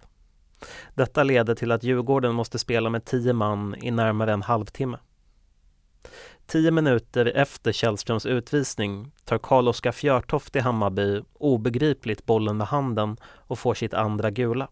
[0.95, 4.99] Detta leder till att Djurgården måste spela med tio man i närmare en halvtimme.
[6.47, 13.59] Tio minuter efter Källströms utvisning tar Carl-Oskar Fjörtoft i Hammarby obegripligt bollen med handen och
[13.59, 14.69] får sitt andra gula.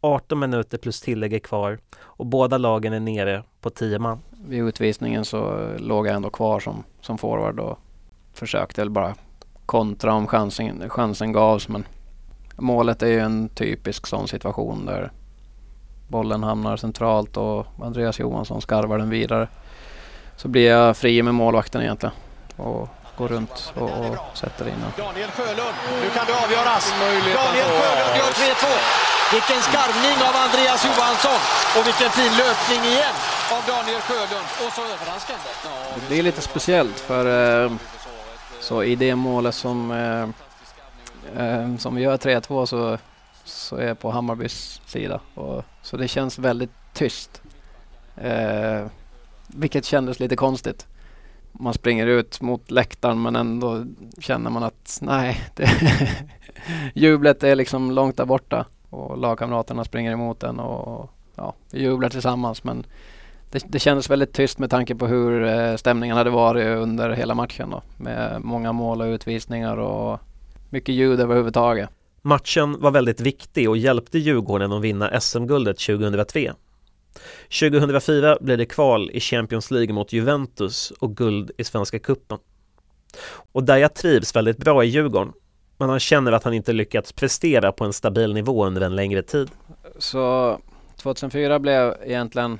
[0.00, 4.18] 18 minuter plus tillägg är kvar och båda lagen är nere på 10 man.
[4.46, 7.78] Vid utvisningen så låg jag ändå kvar som, som forward och
[8.32, 9.14] försökte väl bara
[9.66, 11.84] kontra om chansen, chansen gavs men
[12.56, 15.12] målet är ju en typisk sån situation där
[16.08, 19.48] bollen hamnar centralt och Andreas Johansson skarvar den vidare.
[20.40, 22.14] Så blir jag fri med målvakten egentligen
[22.56, 25.06] och går runt och, och sätter in den.
[25.06, 26.94] Daniel Sjölund, nu kan det avgöras.
[27.00, 28.66] Daniel Sjölund gör 3-2.
[29.32, 31.40] Vilken skarvning av Andreas Johansson
[31.76, 33.16] och vilken fin löpning igen
[33.52, 34.46] av Daniel Sjölund.
[34.66, 35.48] Och så överraskande.
[35.94, 37.24] Det blir lite speciellt för
[37.64, 37.72] eh,
[38.60, 40.22] så i det målet som, eh,
[41.44, 42.98] eh, som vi gör 3-2 så,
[43.44, 45.20] så är jag på Hammarbys sida.
[45.34, 47.42] Och, så det känns väldigt tyst.
[48.16, 48.86] Eh,
[49.56, 50.86] vilket kändes lite konstigt.
[51.52, 53.84] Man springer ut mot läktaren men ändå
[54.18, 55.70] känner man att nej, det
[56.94, 62.08] jublet är liksom långt där borta och lagkamraterna springer emot en och ja, vi jublar
[62.08, 62.86] tillsammans men
[63.50, 67.34] det, det kändes väldigt tyst med tanke på hur eh, stämningen hade varit under hela
[67.34, 70.20] matchen då, med många mål och utvisningar och
[70.70, 71.90] mycket ljud överhuvudtaget.
[72.22, 76.52] Matchen var väldigt viktig och hjälpte Djurgården att vinna SM-guldet 2003.
[77.60, 82.38] 2004 blev det kval i Champions League mot Juventus och guld i Svenska Cupen.
[83.52, 85.32] Och där jag trivs väldigt bra i Djurgården,
[85.78, 89.22] men han känner att han inte lyckats prestera på en stabil nivå under en längre
[89.22, 89.50] tid.
[89.98, 90.58] Så
[90.96, 92.58] 2004 blev egentligen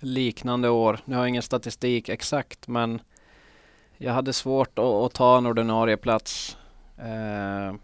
[0.00, 0.98] liknande år.
[1.04, 3.00] Nu har jag ingen statistik exakt men
[3.96, 6.56] jag hade svårt att, att ta en ordinarie plats.
[6.98, 7.74] Eh,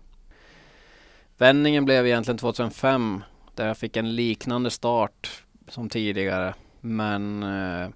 [1.38, 3.22] vändningen blev egentligen 2005
[3.54, 6.54] där jag fick en liknande start som tidigare.
[6.80, 7.88] Men eh,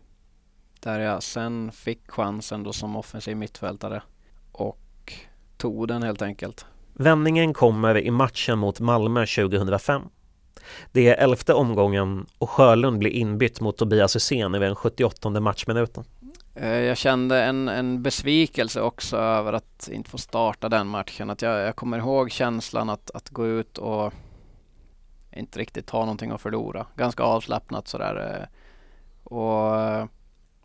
[0.80, 4.02] där jag sen fick chansen då som offensiv mittfältare
[4.52, 5.12] och
[5.56, 6.66] tog den helt enkelt.
[6.94, 10.02] Vändningen kommer i matchen mot Malmö 2005.
[10.92, 16.04] Det är elfte omgången och Sjölund blir inbytt mot Tobias Hysén i den 78 matchminuten.
[16.54, 21.30] Eh, Jag kände en, en besvikelse också över att inte få starta den matchen.
[21.30, 24.12] Att jag, jag kommer ihåg känslan att, att gå ut och
[25.36, 26.86] inte riktigt ha någonting att förlora.
[26.96, 28.38] Ganska avslappnat sådär.
[28.40, 28.46] Eh,
[29.24, 30.06] och eh,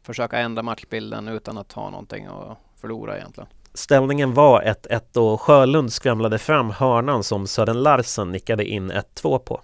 [0.01, 3.49] försöka ändra matchbilden utan att ha någonting att förlora egentligen.
[3.73, 9.62] Ställningen var 1-1 och Sjölund skramlade fram hörnan som Sören Larsen nickade in 1-2 på.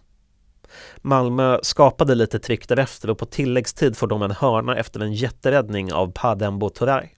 [0.98, 5.94] Malmö skapade lite tryck därefter och på tilläggstid får de en hörna efter en jätteräddning
[5.94, 7.10] av Padembo Toray.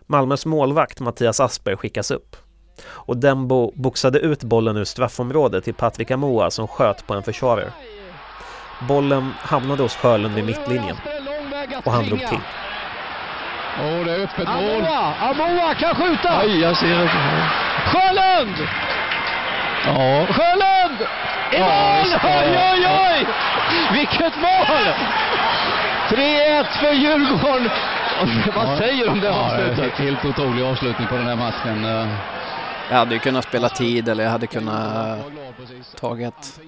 [0.00, 2.36] Malmös målvakt Mattias Asper skickas upp
[2.88, 7.70] och Dembo boxade ut bollen ur straffområdet till Patrik Amoa som sköt på en försvarare.
[8.88, 10.96] Bollen hamnade hos Sjölund vid mittlinjen
[11.84, 12.38] och han drog till.
[13.80, 14.84] Åh, det är öppet mål.
[14.84, 16.40] Amoa, Amoa kan skjuta!
[16.44, 17.10] Oj, jag ser det.
[17.86, 18.56] Sjölund!
[19.86, 20.26] Ja.
[20.26, 20.98] Sjölund!
[21.52, 22.20] I mål!
[22.24, 23.26] Oj, oj, oj!
[23.92, 24.94] Vilket mål!
[26.08, 27.70] 3-1 för Djurgården.
[28.54, 29.92] Vad säger du om det Ja, avslutet?
[29.98, 31.86] Helt otrolig avslutning på den här matchen.
[32.90, 35.18] Jag hade ju kunnat spela tid eller jag hade kunnat
[35.96, 36.60] tagit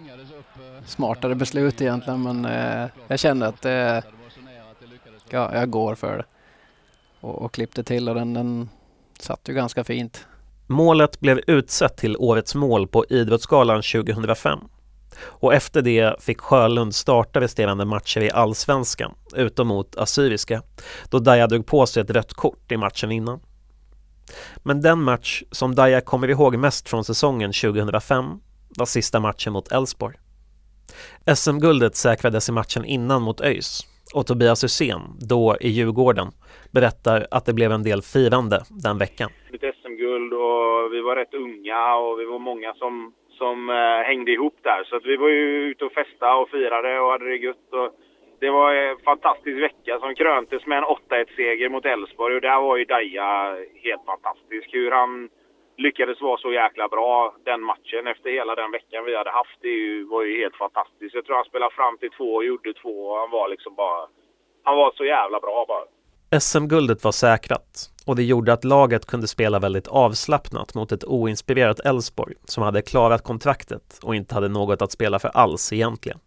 [0.87, 3.99] smartare beslut egentligen men eh, jag kände att eh,
[5.31, 6.25] ja, jag går för det.
[7.21, 8.69] Och, och klippte till och den, den
[9.21, 10.27] satt ju ganska fint.
[10.67, 14.59] Målet blev utsett till årets mål på Idrottsgalan 2005.
[15.21, 20.63] Och efter det fick Sjölund starta resterande matcher i Allsvenskan, utom mot Assyriska,
[21.11, 23.41] då Daja drog på sig ett rött kort i matchen innan.
[24.65, 28.25] Men den match som Daja kommer ihåg mest från säsongen 2005
[28.79, 30.17] var sista matchen mot Elfsborg.
[31.37, 33.81] SM-guldet säkrades i matchen innan mot ÖIS
[34.15, 36.29] och Tobias Hysén, då i Djurgården,
[36.73, 39.31] berättar att det blev en del firande den veckan.
[39.53, 44.31] ett SM-guld och vi var rätt unga och vi var många som, som eh, hängde
[44.33, 44.85] ihop där.
[44.85, 47.69] Så att vi var ju ute och festade och firade och hade det gött.
[47.73, 47.89] Och
[48.41, 52.77] det var en fantastisk vecka som kröntes med en 8-1-seger mot Elfsborg och där var
[52.77, 54.69] ju Daja helt fantastisk.
[54.73, 55.29] Hur han
[55.77, 59.59] lyckades vara så jäkla bra den matchen efter hela den veckan vi hade haft.
[59.61, 61.15] Det var ju helt fantastiskt.
[61.15, 62.97] Jag tror han spelade fram till två och gjorde två.
[63.11, 64.01] Och han var liksom bara...
[64.63, 65.85] Han var så jävla bra bara.
[66.41, 71.81] SM-guldet var säkrat och det gjorde att laget kunde spela väldigt avslappnat mot ett oinspirerat
[71.81, 76.19] Elfsborg som hade klarat kontraktet och inte hade något att spela för alls egentligen.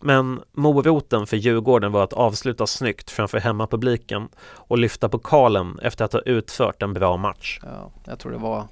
[0.00, 6.12] Men moroten för Djurgården var att avsluta snyggt framför hemmapubliken och lyfta pokalen efter att
[6.12, 7.60] ha utfört en bra match.
[7.62, 8.64] Ja, jag tror det var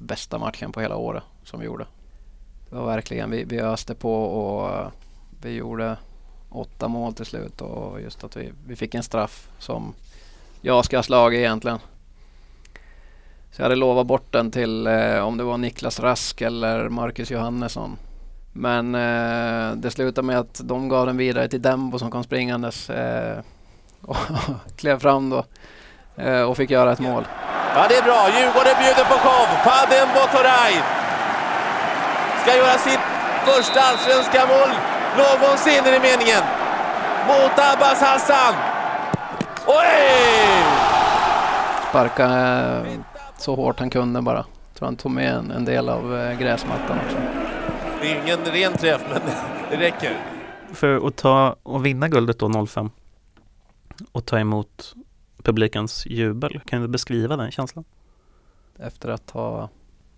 [0.00, 1.86] bästa matchen på hela året som vi gjorde.
[2.70, 4.88] Det var verkligen, vi, vi öste på och eh,
[5.42, 5.96] vi gjorde
[6.50, 9.94] åtta mål till slut och just att vi, vi fick en straff som
[10.60, 11.78] jag ska ha slagit egentligen.
[13.52, 17.30] Så jag hade lovat bort den till eh, om det var Niklas Rask eller Marcus
[17.30, 17.96] Johannesson.
[18.52, 22.90] Men eh, det slutade med att de gav den vidare till Dembo som kom springandes
[22.90, 23.38] eh,
[24.02, 24.16] och
[24.76, 25.44] klev fram då
[26.16, 27.24] eh, och fick göra ett mål.
[27.74, 28.28] Ja, det är bra.
[28.28, 29.46] Djurgården bjuder på show.
[29.64, 30.74] Padembo Toray
[32.42, 33.00] ska göra sitt
[33.44, 34.70] första allsvenska mål
[35.16, 36.42] någonsin är det meningen.
[37.28, 38.54] Mot Abbas Hassan.
[39.66, 40.64] Oj!
[41.88, 42.86] Sparka eh,
[43.38, 44.44] så hårt han kunde bara.
[44.74, 47.16] Tror han tog med en, en del av eh, gräsmattan också.
[48.00, 49.20] Det är ingen ren träff, men
[49.70, 50.24] det räcker.
[50.72, 52.90] För att ta och vinna guldet då 05
[54.12, 54.94] och ta emot
[55.42, 57.84] publikens jubel, kan du beskriva den känslan?
[58.78, 59.68] Efter att ha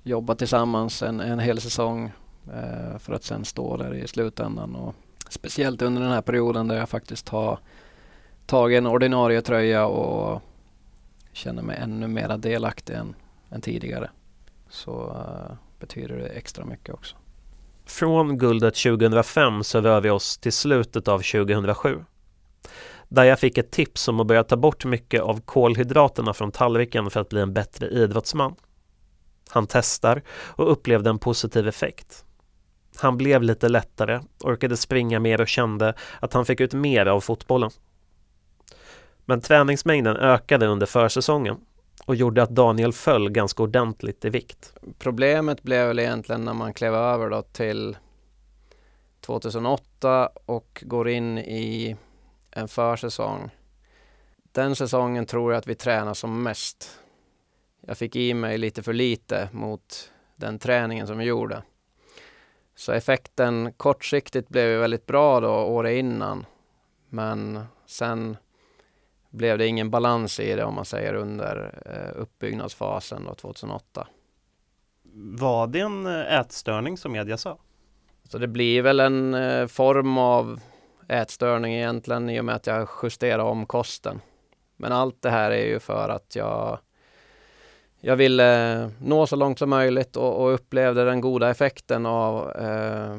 [0.02, 2.12] jobbat tillsammans en, en hel säsong
[2.46, 4.94] eh, för att sen stå där i slutändan och
[5.28, 7.58] speciellt under den här perioden där jag faktiskt har
[8.46, 10.42] tagit en ordinarie tröja och
[11.32, 13.14] känner mig ännu mer delaktig än,
[13.50, 14.10] än tidigare
[14.68, 17.16] så uh, betyder det extra mycket också.
[17.92, 22.04] Från guldet 2005 så rör vi oss till slutet av 2007
[23.08, 27.10] där jag fick ett tips om att börja ta bort mycket av kolhydraterna från tallriken
[27.10, 28.54] för att bli en bättre idrottsman.
[29.50, 32.24] Han testar och upplevde en positiv effekt.
[32.96, 37.20] Han blev lite lättare, orkade springa mer och kände att han fick ut mer av
[37.20, 37.70] fotbollen.
[39.24, 41.56] Men träningsmängden ökade under försäsongen
[42.06, 44.74] och gjorde att Daniel föll ganska ordentligt i vikt.
[44.98, 47.96] Problemet blev väl egentligen när man klev över då till
[49.20, 51.96] 2008 och går in i
[52.50, 53.50] en försäsong.
[54.52, 56.98] Den säsongen tror jag att vi tränar som mest.
[57.86, 61.62] Jag fick i mig lite för lite mot den träningen som vi gjorde.
[62.74, 66.46] Så effekten kortsiktigt blev ju väldigt bra då året innan.
[67.08, 68.36] Men sen
[69.32, 74.06] blev det ingen balans i det om man säger under eh, uppbyggnadsfasen då 2008.
[75.38, 77.58] Var det en eh, ätstörning som media sa?
[78.24, 80.60] Så det blir väl en eh, form av
[81.08, 84.20] ätstörning egentligen i och med att jag justerar om kosten.
[84.76, 86.78] Men allt det här är ju för att jag
[88.04, 93.18] jag ville nå så långt som möjligt och, och upplevde den goda effekten av eh,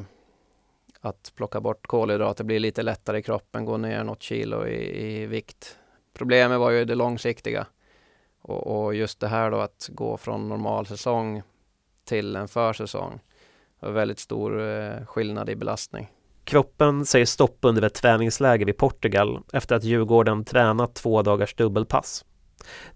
[1.00, 5.26] att plocka bort kolhydrater, bli lite lättare i kroppen, gå ner något kilo i, i
[5.26, 5.78] vikt.
[6.14, 7.66] Problemet var ju det långsiktiga
[8.42, 11.42] och, och, just det här då att gå från normal säsong
[12.04, 13.20] till en försäsong.
[13.80, 16.08] Det var väldigt stor eh, skillnad i belastning.
[16.44, 22.24] Kroppen säger stopp under ett träningsläger i Portugal efter att Djurgården tränat två dagars dubbelpass.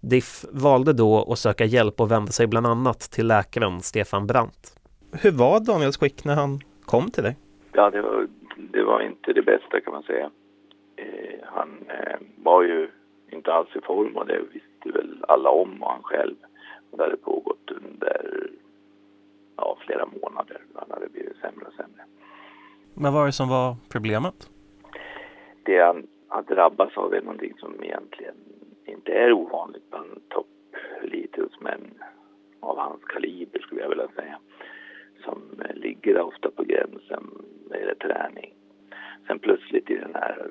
[0.00, 4.80] Diff valde då att söka hjälp och vände sig bland annat till läkaren Stefan Brandt.
[5.12, 7.36] Hur var Daniels skick när han kom till dig?
[7.72, 8.28] Ja, det var,
[8.72, 10.30] det var inte det bästa kan man säga.
[10.96, 12.90] Eh, han eh, var ju
[13.30, 16.36] inte alls i form och det visste väl alla om och han själv.
[16.90, 18.50] Och det hade pågått under
[19.56, 20.62] ja, flera månader.
[20.74, 22.04] Han hade blivit sämre och sämre.
[22.94, 24.50] Vad var det som var problemet?
[25.62, 28.34] Det han, han drabbas av är någonting som egentligen
[28.84, 31.94] inte är ovanligt bland toppelitidrottsmän
[32.60, 34.38] av hans kaliber skulle jag vilja säga.
[35.24, 35.42] Som
[35.74, 37.30] ligger ofta på gränsen
[37.68, 38.54] när det gäller träning.
[39.26, 40.50] Sen plötsligt i den här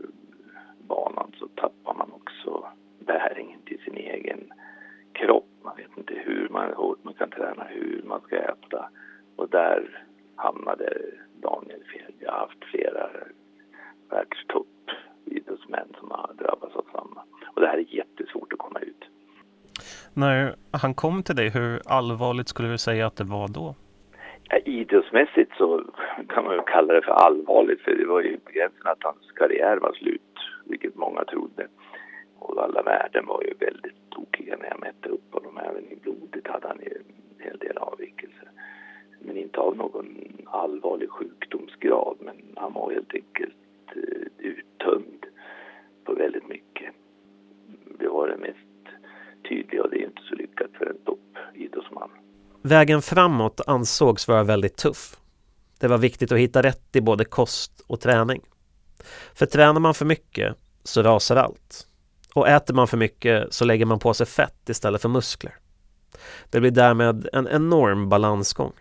[0.88, 2.68] banan så tappar man också
[3.00, 4.54] bäringen till sin egen
[5.12, 5.50] kropp.
[5.64, 8.90] Man vet inte hur man, hårt man kan träna, hur man ska äta.
[9.36, 10.04] Och där
[10.36, 10.98] hamnade
[11.42, 12.14] Daniel fel.
[12.20, 13.10] Jag har haft flera
[14.10, 17.24] världstoppidrottsmän som har drabbats av samma.
[17.56, 19.04] Och det här är jättesvårt att komma ut.
[20.14, 23.76] När han kom till dig, hur allvarligt skulle du säga att det var då?
[24.50, 25.84] Ja, idrottsmässigt så
[26.30, 29.78] kan man ju kalla det för allvarligt för det var ju gränsen att hans karriär
[29.78, 30.34] var slut,
[30.66, 31.68] vilket många trodde.
[32.40, 35.58] Och alla värden var ju väldigt tokiga när jag mätte upp honom.
[35.58, 36.94] Även i blodet hade han ju
[37.38, 38.50] en hel del avvikelser.
[39.20, 40.08] Men inte av någon
[40.46, 45.26] allvarlig sjukdomsgrad, men han var helt enkelt eh, uttömd
[46.06, 46.94] på väldigt mycket.
[48.00, 48.84] Det var det mest
[49.50, 52.10] tydliga och det är inte så lyckat för en toppidrottsman.
[52.62, 55.16] Vägen framåt ansågs vara väldigt tuff.
[55.80, 58.42] Det var viktigt att hitta rätt i både kost och träning.
[59.36, 61.67] För tränar man för mycket så rasar allt.
[62.38, 65.58] Och äter man för mycket så lägger man på sig fett istället för muskler.
[66.50, 68.74] Det blir därmed en enorm balansgång.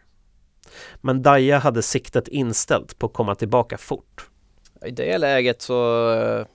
[1.00, 4.28] Men Daja hade siktet inställt på att komma tillbaka fort.
[4.84, 6.46] I det läget så eh,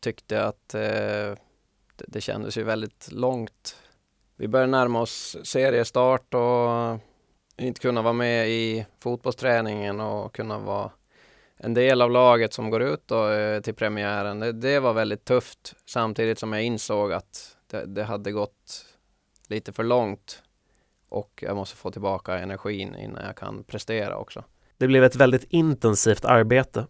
[0.00, 1.42] tyckte jag att eh,
[2.08, 3.76] det kändes ju väldigt långt.
[4.36, 6.98] Vi började närma oss seriestart och
[7.56, 10.90] inte kunna vara med i fotbollsträningen och kunna vara
[11.58, 14.40] en del av laget som går ut då, eh, till premiären.
[14.40, 18.86] Det, det, var väldigt tufft samtidigt som jag insåg att det, det hade gått
[19.48, 20.42] lite för långt
[21.08, 24.44] och jag måste få tillbaka energin innan jag kan prestera också.
[24.78, 26.86] Det blev ett väldigt intensivt arbete.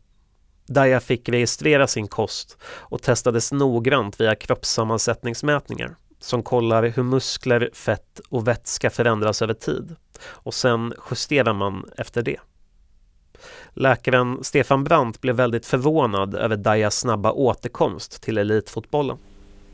[0.66, 8.20] Daya fick registrera sin kost och testades noggrant via kroppssammansättningsmätningar som kollar hur muskler, fett
[8.28, 12.40] och vätska förändras över tid och sen justerar man efter det.
[13.80, 19.16] Läkaren Stefan Brandt blev väldigt förvånad över Dajas snabba återkomst till elitfotbollen.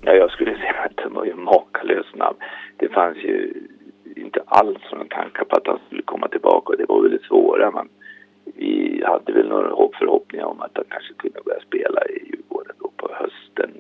[0.03, 2.37] Ja, jag skulle säga att den var ju makalöst snabb.
[2.77, 3.53] Det fanns ju
[4.17, 7.71] inte alls någon tankar på att han skulle komma tillbaka och det var väldigt svåra.
[7.71, 7.89] Men
[8.45, 12.91] vi hade väl några förhoppningar om att han kanske kunde börja spela i Djurgården då
[12.97, 13.71] på hösten.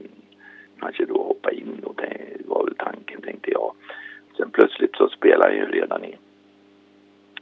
[0.81, 3.73] Kanske då hoppa in och det var väl tanken tänkte jag.
[4.37, 6.17] Sen plötsligt så spelade han ju redan i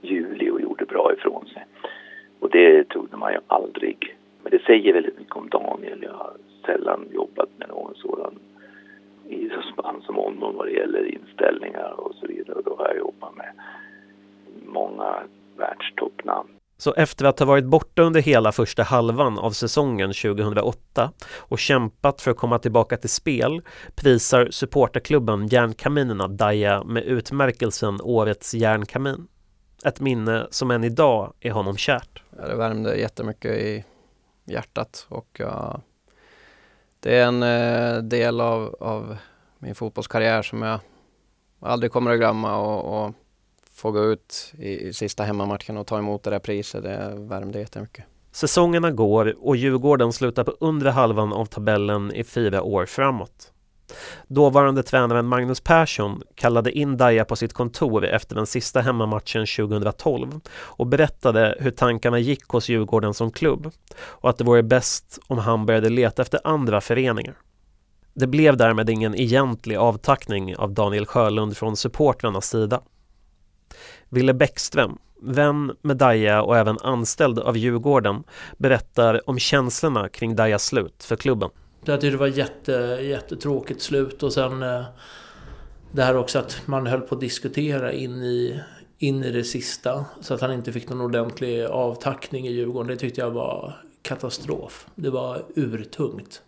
[0.01, 1.65] juli och gjorde bra ifrån sig.
[2.43, 4.17] Och det trodde man ju aldrig.
[4.43, 6.03] Men det säger väldigt mycket om Daniel.
[6.03, 6.33] Jag har
[6.67, 8.39] sällan jobbat med någon sådan
[9.29, 12.57] i spann som honom vad det gäller inställningar och så vidare.
[12.57, 13.53] Och då har jag jobbat med
[14.67, 15.23] många
[15.57, 16.49] världstoppnamn.
[16.77, 22.21] Så efter att ha varit borta under hela första halvan av säsongen 2008 och kämpat
[22.21, 23.63] för att komma tillbaka till spel
[23.97, 29.29] prisar supporterklubben Järnkaminerna Daja med utmärkelsen Årets Järnkamin.
[29.85, 32.23] Ett minne som än idag är honom kärt.
[32.37, 33.85] Det värmde jättemycket i
[34.45, 35.77] hjärtat och uh,
[37.01, 39.17] det är en uh, del av, av,
[39.59, 40.81] min fotbollskarriär som jag
[41.61, 43.15] aldrig kommer att glömma och, och
[43.71, 47.59] få gå ut i, i sista hemmamatchen och ta emot det där priset, det värmde
[47.59, 48.05] jättemycket.
[48.33, 53.52] Säsongerna går och Djurgården slutar på undre halvan av tabellen i fyra år framåt.
[54.27, 60.41] Dåvarande tränaren Magnus Persson kallade in Daja på sitt kontor efter den sista hemmamatchen 2012
[60.55, 63.71] och berättade hur tankarna gick hos Djurgården som klubb
[64.05, 67.35] och att det vore bäst om han började leta efter andra föreningar.
[68.15, 72.81] Det blev därmed ingen egentlig avtackning av Daniel Sjölund från supportrarnas sida.
[74.09, 78.25] Ville Bäckström, vän med Daja och även anställd av Djurgården,
[78.59, 81.51] berättar om känslorna kring Dajas slut för klubben.
[81.85, 82.73] Jag tyckte det var jätte,
[83.03, 84.85] jättetråkigt slut och sen eh,
[85.93, 88.61] det här också att man höll på att diskutera in i,
[88.99, 92.89] in i det sista så att han inte fick någon ordentlig avtackning i Djurgården.
[92.89, 94.87] Det tyckte jag var katastrof.
[94.95, 96.43] Det var urtungt.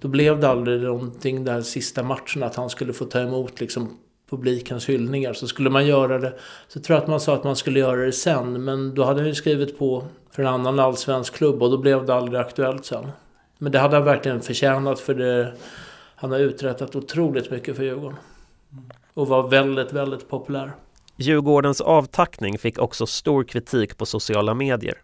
[0.00, 3.98] Då blev det aldrig någonting den sista matchen att han skulle få ta emot liksom
[4.30, 5.32] publikens hyllningar.
[5.32, 6.34] Så skulle man göra det,
[6.68, 8.64] så tror jag att man sa att man skulle göra det sen.
[8.64, 12.06] Men då hade han ju skrivit på för en annan allsvensk klubb och då blev
[12.06, 13.10] det aldrig aktuellt sen.
[13.58, 15.54] Men det hade han verkligen förtjänat för det,
[16.14, 18.18] han har uträttat otroligt mycket för Djurgården.
[19.14, 20.72] Och var väldigt, väldigt populär.
[21.16, 25.02] Djurgårdens avtackning fick också stor kritik på sociala medier.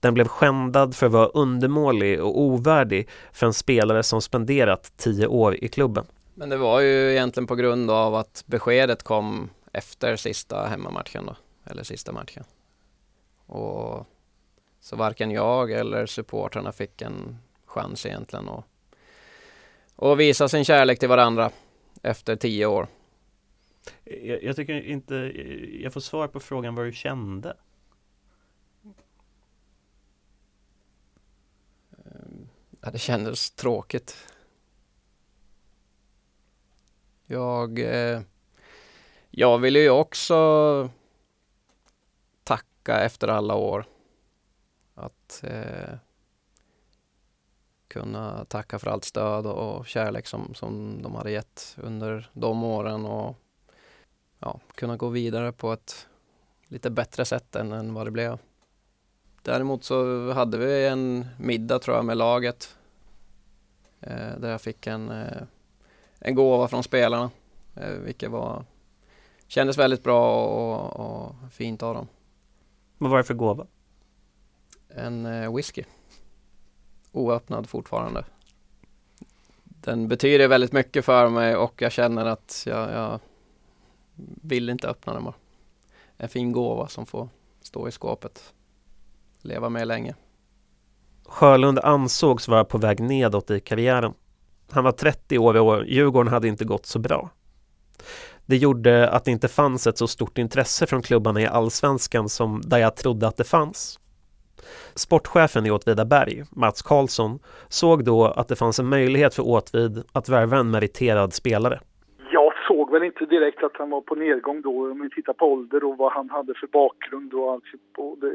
[0.00, 5.26] Den blev skändad för att vara undermålig och ovärdig för en spelare som spenderat tio
[5.26, 6.06] år i klubben.
[6.34, 11.36] Men det var ju egentligen på grund av att beskedet kom efter sista hemmamatchen då,
[11.64, 12.44] eller sista matchen.
[13.46, 14.06] Och
[14.80, 17.38] så varken jag eller supportrarna fick en
[17.76, 18.64] chans egentligen att,
[19.96, 21.50] att visa sin kärlek till varandra
[22.02, 22.86] efter tio år.
[24.04, 25.14] Jag, jag tycker inte
[25.80, 27.56] jag får svar på frågan vad du kände.
[32.80, 34.16] Ja, det kändes tråkigt.
[37.26, 38.20] Jag, eh,
[39.30, 40.90] jag vill ju också
[42.44, 43.86] tacka efter alla år.
[44.94, 45.94] Att eh,
[47.88, 53.04] kunna tacka för allt stöd och kärlek som, som de hade gett under de åren
[53.04, 53.36] och
[54.38, 56.08] ja, kunna gå vidare på ett
[56.68, 58.38] lite bättre sätt än, än vad det blev.
[59.42, 62.76] Däremot så hade vi en middag tror jag med laget
[64.00, 65.42] eh, där jag fick en eh,
[66.18, 67.30] en gåva från spelarna.
[67.74, 68.64] Eh, vilket var,
[69.46, 72.08] kändes väldigt bra och, och fint av dem.
[72.98, 73.66] Vad var det för gåva?
[74.88, 75.84] En eh, whisky.
[77.16, 78.24] Oöppnad fortfarande.
[79.64, 83.20] Den betyder väldigt mycket för mig och jag känner att jag, jag
[84.42, 85.34] vill inte öppna den bara.
[86.16, 87.28] en fin gåva som får
[87.62, 88.52] stå i skåpet.
[89.42, 90.14] Leva med länge.
[91.24, 94.14] Sjölund ansågs vara på väg nedåt i karriären.
[94.70, 97.30] Han var 30 år och Djurgården hade inte gått så bra.
[98.46, 102.62] Det gjorde att det inte fanns ett så stort intresse från klubbarna i allsvenskan som
[102.64, 104.00] där jag trodde att det fanns.
[104.94, 107.38] Sportchefen i Åtvidaberg, Mats Karlsson,
[107.68, 111.80] såg då att det fanns en möjlighet för Åtvid att värva en meriterad spelare.
[112.30, 115.52] Jag såg väl inte direkt att han var på nedgång då, om vi tittar på
[115.52, 117.64] ålder och vad han hade för bakgrund och allt.
[117.96, 118.32] Och det,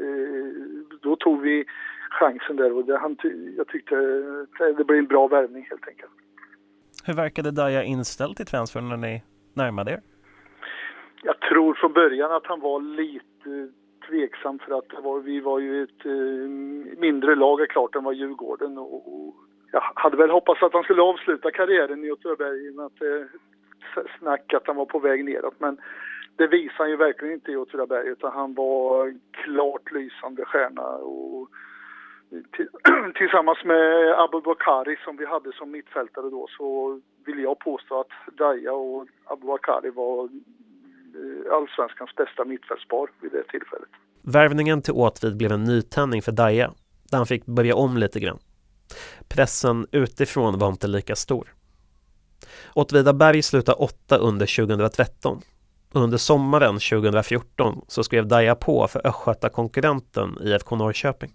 [1.02, 1.64] då tog vi
[2.10, 3.16] chansen där och det, han,
[3.56, 3.94] jag tyckte
[4.76, 6.12] det blev en bra värvning helt enkelt.
[7.04, 9.22] Hur verkade Daja inställd till transfern när ni
[9.54, 10.00] närmade er?
[11.22, 13.72] Jag tror från början att han var lite
[14.08, 16.48] tveksam för att var, vi var ju ett eh,
[17.00, 19.34] mindre lag är klart än vad Djurgården och, och
[19.72, 22.98] jag hade väl hoppats att han skulle avsluta karriären i Åtvidaberg i och med att
[22.98, 25.54] det eh, snack att han var på väg neråt.
[25.58, 25.80] Men
[26.36, 31.48] det visade han ju verkligen inte i Åtvidaberg utan han var klart lysande stjärna och
[33.14, 38.72] tillsammans med Abubakari som vi hade som mittfältare då så vill jag påstå att Daja
[38.72, 40.28] och Abubakari var
[41.14, 43.88] Eh, allsvenskans bästa mittfältspar vid det tillfället.
[44.22, 46.72] Värvningen till Åtvid blev en nytändning för Daja
[47.10, 48.38] där han fick börja om lite grann.
[49.28, 51.54] Pressen utifrån var inte lika stor.
[52.74, 55.42] Åtvidaberg slutade åtta under 2013
[55.94, 61.32] under sommaren 2014 så skrev Daja på för Östgöta-konkurrenten IFK Norrköping.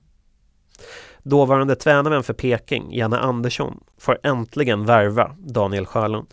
[1.23, 6.27] Dåvarande tränaren för Peking, Janne Andersson, får äntligen värva Daniel Sjölund.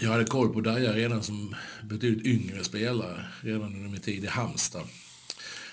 [0.00, 4.26] Jag hade koll på Daja redan som betydligt yngre spelare, redan under min tid i
[4.26, 4.86] Halmstad.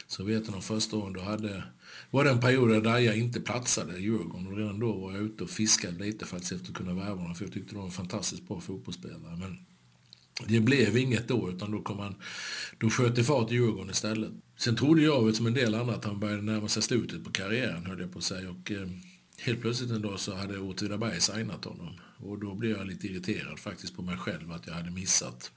[0.08, 1.64] Så vet jag de första åren då hade
[2.12, 5.22] var det en period där Daja inte platsade i Djurgården och redan då var jag
[5.22, 7.92] ute och fiskade lite för att kunna värva honom för jag tyckte de var en
[7.92, 9.38] fantastiskt bra fotbollsspelare.
[9.40, 9.58] Men
[10.48, 12.16] det blev inget då, utan då, kom han,
[12.78, 14.32] då sköt det fart i Djurgården istället.
[14.58, 17.86] Sen trodde jag, som en del andra, att han började närma sig slutet på karriären,
[17.86, 18.50] höll jag på att säga.
[18.50, 18.90] Och, eh,
[19.38, 22.00] helt plötsligt en dag så hade Åtvidaberg signat honom.
[22.24, 25.52] Och då blev jag lite irriterad faktiskt på mig själv att jag hade missat,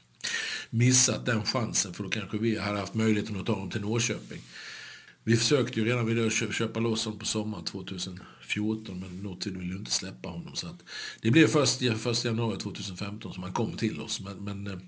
[0.71, 1.95] missat den chansen.
[1.95, 4.41] För då kanske vi hade haft möjligheten att ta honom till Norrköping.
[5.27, 9.79] Vi försökte ju redan vid köpa loss honom på sommaren 2014 men Norrtid ville ju
[9.79, 10.55] inte släppa honom.
[10.55, 10.85] Så att
[11.23, 14.21] det blev först 1 januari 2015 som han kom till oss.
[14.21, 14.79] Men, men eh,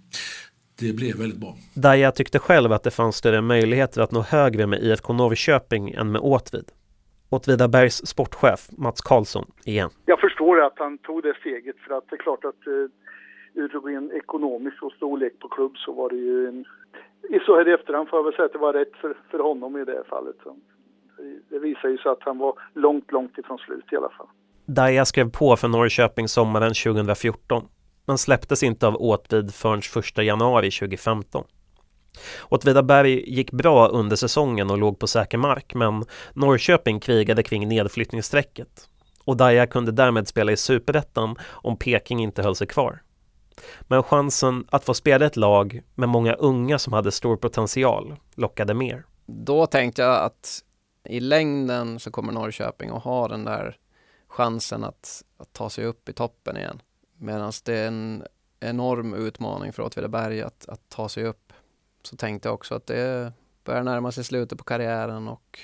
[0.78, 1.56] det blev väldigt bra.
[1.74, 6.12] Daja tyckte själv att det fanns större möjligheter att nå högre med IFK Norrköping än
[6.12, 6.64] med Åtvid.
[7.28, 9.90] Åtvidabergs sportchef Mats Karlsson igen.
[10.04, 12.88] Jag förstår förstår att han tog det steget för att det är klart att eh,
[13.54, 16.64] ur en ekonomisk och storlek på klubb så var det ju en
[17.28, 19.38] I så här i efterhand får jag väl säga att det var rätt för, för
[19.38, 20.36] honom i det här fallet.
[21.48, 24.26] Det visar ju sig att han var långt, långt ifrån slut i alla fall.
[24.66, 27.62] Daja skrev på för Norrköping sommaren 2014
[28.06, 31.44] men släpptes inte av Åtvid förrän 1 januari 2015.
[32.48, 38.88] Åtvidaberg gick bra under säsongen och låg på säker mark men Norrköping krigade kring nedflyttningsstrecket
[39.26, 43.02] och Daja kunde därmed spela i superettan om Peking inte höll sig kvar.
[43.82, 48.74] Men chansen att få spela ett lag med många unga som hade stor potential lockade
[48.74, 49.04] mer.
[49.26, 50.62] Då tänkte jag att
[51.04, 53.76] i längden så kommer Norrköping att ha den där
[54.28, 56.82] chansen att, att ta sig upp i toppen igen.
[57.18, 58.24] Medan det är en
[58.60, 61.52] enorm utmaning för Åtvidaberg att, att ta sig upp.
[62.02, 63.32] Så tänkte jag också att det
[63.64, 65.58] börjar närma sig slutet på karriären och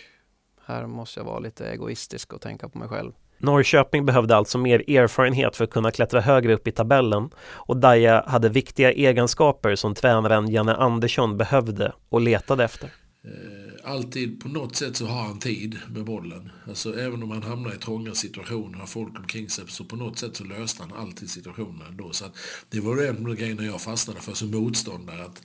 [0.65, 3.13] här måste jag vara lite egoistisk och tänka på mig själv.
[3.43, 8.25] Norrköping behövde alltså mer erfarenhet för att kunna klättra högre upp i tabellen och Daja
[8.27, 12.91] hade viktiga egenskaper som tränaren Janne Andersson behövde och letade efter.
[13.25, 16.51] Eh, alltid på något sätt så har han tid med bollen.
[16.69, 20.19] Alltså även om han hamnar i trånga situationer, har folk omkring sig, så på något
[20.19, 22.13] sätt så löste han alltid situationen ändå.
[22.13, 22.37] Så att
[22.71, 25.25] det var en av grejerna jag fastnade för som motståndare.
[25.25, 25.43] Att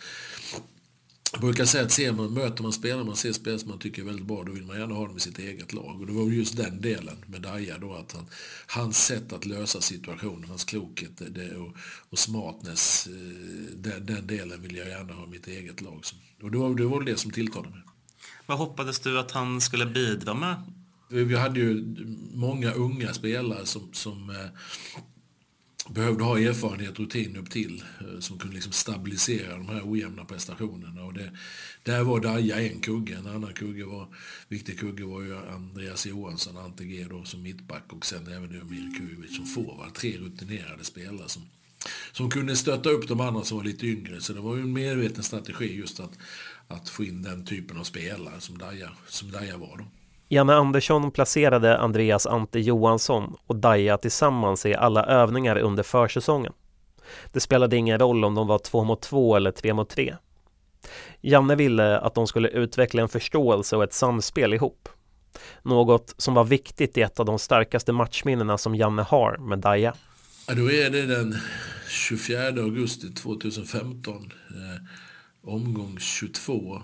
[1.38, 4.02] jag brukar säga att ser man, möter man spelare, man ser spelare som man tycker
[4.02, 6.02] är väldigt bra, då vill man gärna ha dem i sitt eget lag.
[6.02, 8.26] Och det var just den delen med Daja då, att han,
[8.68, 11.76] hans sätt att lösa situationen, hans klokhet det, och,
[12.10, 13.14] och smartness, eh,
[13.76, 16.04] den, den, delen vill jag gärna ha i mitt eget lag.
[16.42, 17.84] Och det var det, var det som tilltalade mig.
[18.46, 20.56] Vad hoppades du att han skulle bidra med?
[21.10, 21.96] Vi hade ju
[22.34, 24.36] många unga spelare som, som eh,
[25.90, 30.26] behövde ha erfarenhet och rutin upp till eh, som kunde liksom stabilisera de här ojämna
[30.26, 31.04] prestationerna.
[31.04, 31.32] Och det,
[31.84, 33.16] där var Daja en kugge.
[33.16, 34.08] En annan kugge var,
[34.48, 38.98] viktig kugge var ju Andreas Johansson, Ante G då, som mittback och sen även Emir
[38.98, 39.94] Kujovic som forward.
[39.94, 41.44] Tre rutinerade spelare som,
[42.12, 44.22] som kunde stötta upp de andra som var lite yngre.
[44.22, 46.18] Så det var ju en medveten strategi just att,
[46.68, 49.78] att få in den typen av spelare som Daja, som Daja var.
[49.78, 49.86] Då.
[50.30, 56.54] Janne Andersson placerade Andreas Ante Johansson och Daja tillsammans i alla övningar under försäsongen.
[57.34, 60.16] Det spelade ingen roll om de var två mot två eller tre mot tre.
[61.22, 64.90] Janne ville att de skulle utveckla en förståelse och ett samspel ihop.
[65.64, 69.94] Något som var viktigt i ett av de starkaste matchminnena som Janne har med Daja.
[70.48, 71.36] Ja, då är det den
[71.90, 74.16] 24 augusti 2015,
[74.50, 74.84] eh,
[75.42, 76.82] omgång 22,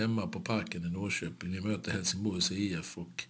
[0.00, 1.52] hemma på Parken i Norrköping.
[1.52, 3.24] Vi möter Helsingborgs IF och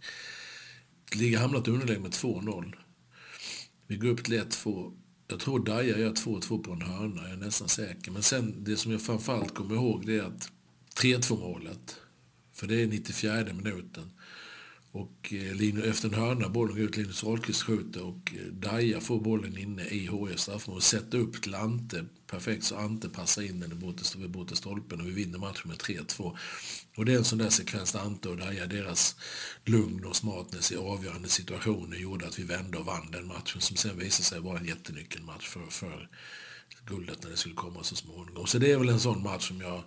[1.12, 2.75] ligger hamnat i underläge med 2-0.
[3.87, 4.97] Vi går upp till 1-2.
[5.29, 8.11] Jag tror Daja gör 2-2 på en hörna, jag är nästan säker.
[8.11, 10.53] Men sen, det som jag framförallt kommer ihåg det är att
[10.97, 11.97] 3-2 målet,
[12.53, 14.11] för det är 94 minuten.
[14.93, 19.20] Och eh, efter en hörna, bollen går ut, Linus Ahlqvist skjuter och eh, Daja får
[19.20, 23.61] bollen inne i HIF straffområde och sätter upp till Ante perfekt så Ante passar in
[23.61, 26.36] den bort bortre stolpen och vi vinner matchen med 3-2.
[26.97, 29.16] Och det är en sån där sekvens där Ante och Daja, deras
[29.64, 33.76] lugn och smartness i avgörande situationer gjorde att vi vände och vann den matchen som
[33.76, 36.09] sen visade sig vara en jättenyckelmatch för, för
[36.86, 38.47] guldet när det skulle komma så småningom.
[38.47, 39.82] Så det är väl en sån match som jag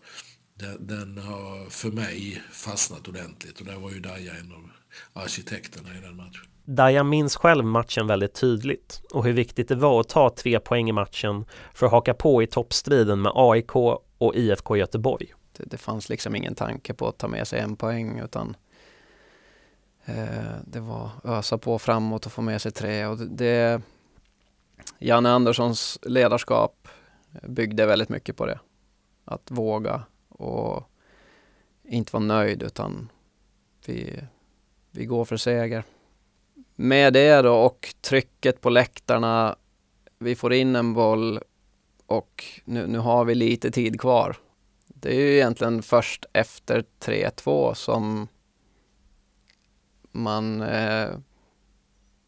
[0.55, 4.69] den, den har för mig fastnat ordentligt och där var ju Daja en av
[5.13, 6.45] arkitekterna i den matchen.
[6.65, 10.89] Daja minns själv matchen väldigt tydligt och hur viktigt det var att ta tre poäng
[10.89, 13.75] i matchen för att haka på i toppstriden med AIK
[14.17, 15.33] och IFK Göteborg.
[15.57, 18.55] Det, det fanns liksom ingen tanke på att ta med sig en poäng utan
[20.05, 23.05] eh, det var ösa på framåt och få med sig tre.
[23.05, 23.81] Och det, det,
[24.99, 26.87] Janne Anderssons ledarskap
[27.43, 28.59] byggde väldigt mycket på det.
[29.25, 30.89] Att våga och
[31.83, 33.09] inte vara nöjd utan
[33.85, 34.23] vi,
[34.93, 35.83] vi går för seger.
[36.75, 39.55] Med det då och trycket på läktarna,
[40.19, 41.39] vi får in en boll
[42.05, 44.35] och nu, nu har vi lite tid kvar.
[44.87, 48.27] Det är ju egentligen först efter 3-2 som
[50.11, 51.09] man eh,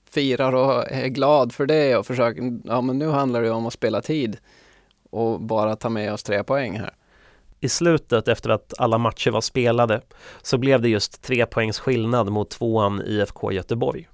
[0.09, 3.73] firar och är glad för det och försöker, ja men nu handlar det om att
[3.73, 4.37] spela tid
[5.09, 6.93] och bara ta med oss tre poäng här.
[7.65, 10.01] I slutet, efter att alla matcher var spelade,
[10.41, 14.07] så blev det just tre poängs skillnad mot tvåan IFK Göteborg.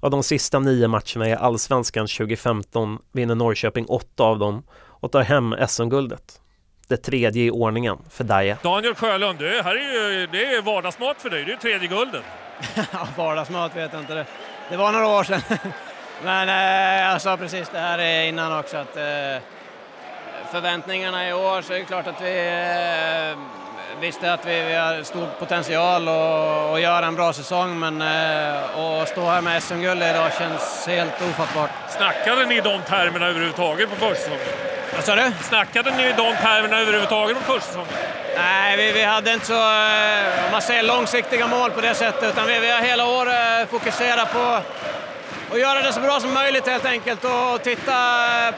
[0.00, 5.22] Av de sista nio matcherna i Allsvenskan 2015 vinner Norrköping åtta av dem och tar
[5.22, 6.40] hem SM-guldet.
[6.88, 8.58] Det tredje i ordningen för Daja.
[8.62, 11.44] Daniel Sjölund, det här är ju det är vardagsmat för dig.
[11.44, 12.24] Det är tredje guldet.
[13.16, 14.14] vardagsmat vet jag inte.
[14.14, 14.26] Det,
[14.70, 15.40] det var några år sedan.
[16.24, 19.42] Men eh, jag sa precis det här innan också att eh,
[20.54, 22.36] förväntningarna i år så är det klart att vi
[23.30, 23.38] eh,
[24.00, 29.08] visste att vi, vi har stor potential att göra en bra säsong men eh, att
[29.08, 31.70] stå här med SM-guld idag känns helt ofattbart.
[31.88, 34.40] Snackade ni i de termerna överhuvudtaget på försäsongen?
[34.94, 35.32] Vad sa du?
[35.42, 37.88] Snackade ni i de termerna överhuvudtaget på försäsongen?
[38.36, 42.46] Nej, vi, vi hade inte så, eh, man säger långsiktiga mål på det sättet utan
[42.46, 44.60] vi, vi har hela året fokuserat på
[45.54, 47.92] och göra det så bra som möjligt helt enkelt och titta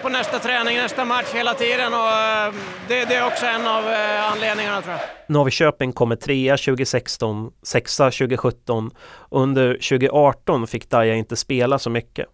[0.02, 2.54] på nästa träning, nästa match hela tiden och eh,
[2.88, 5.02] det, det är också en av eh, anledningarna tror jag.
[5.26, 12.26] Norrköping kommer trea 2016, sexa 2017 och under 2018 fick Daja inte spela så mycket.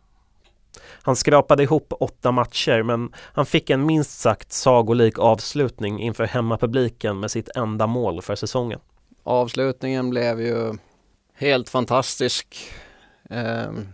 [1.02, 7.20] Han skrapade ihop åtta matcher men han fick en minst sagt sagolik avslutning inför hemmapubliken
[7.20, 8.80] med sitt enda mål för säsongen.
[9.22, 10.74] Avslutningen blev ju
[11.34, 12.72] helt fantastisk.
[13.30, 13.88] Um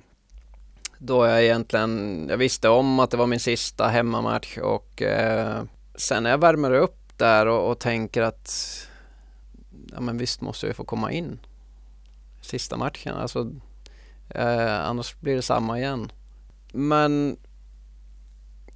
[0.99, 5.63] då jag egentligen, jag visste om att det var min sista hemmamatch och eh,
[5.95, 8.53] sen när jag värmer upp där och, och, tänker att
[9.93, 11.39] ja men visst måste jag få komma in
[12.41, 13.51] sista matchen, alltså
[14.29, 16.13] eh, annars blir det samma igen.
[16.73, 17.37] Men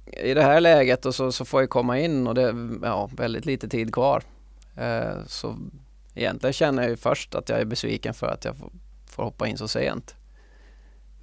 [0.05, 3.09] i det här läget och så, så får jag komma in och det är ja,
[3.13, 4.23] väldigt lite tid kvar.
[4.75, 5.57] Eh, så
[6.13, 8.71] egentligen känner jag ju först att jag är besviken för att jag får,
[9.05, 10.15] får hoppa in så sent.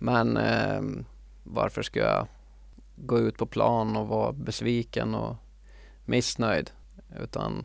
[0.03, 0.83] Men eh,
[1.45, 2.27] varför ska jag
[2.97, 5.37] gå ut på plan och vara besviken och
[6.05, 6.71] missnöjd?
[7.23, 7.65] Utan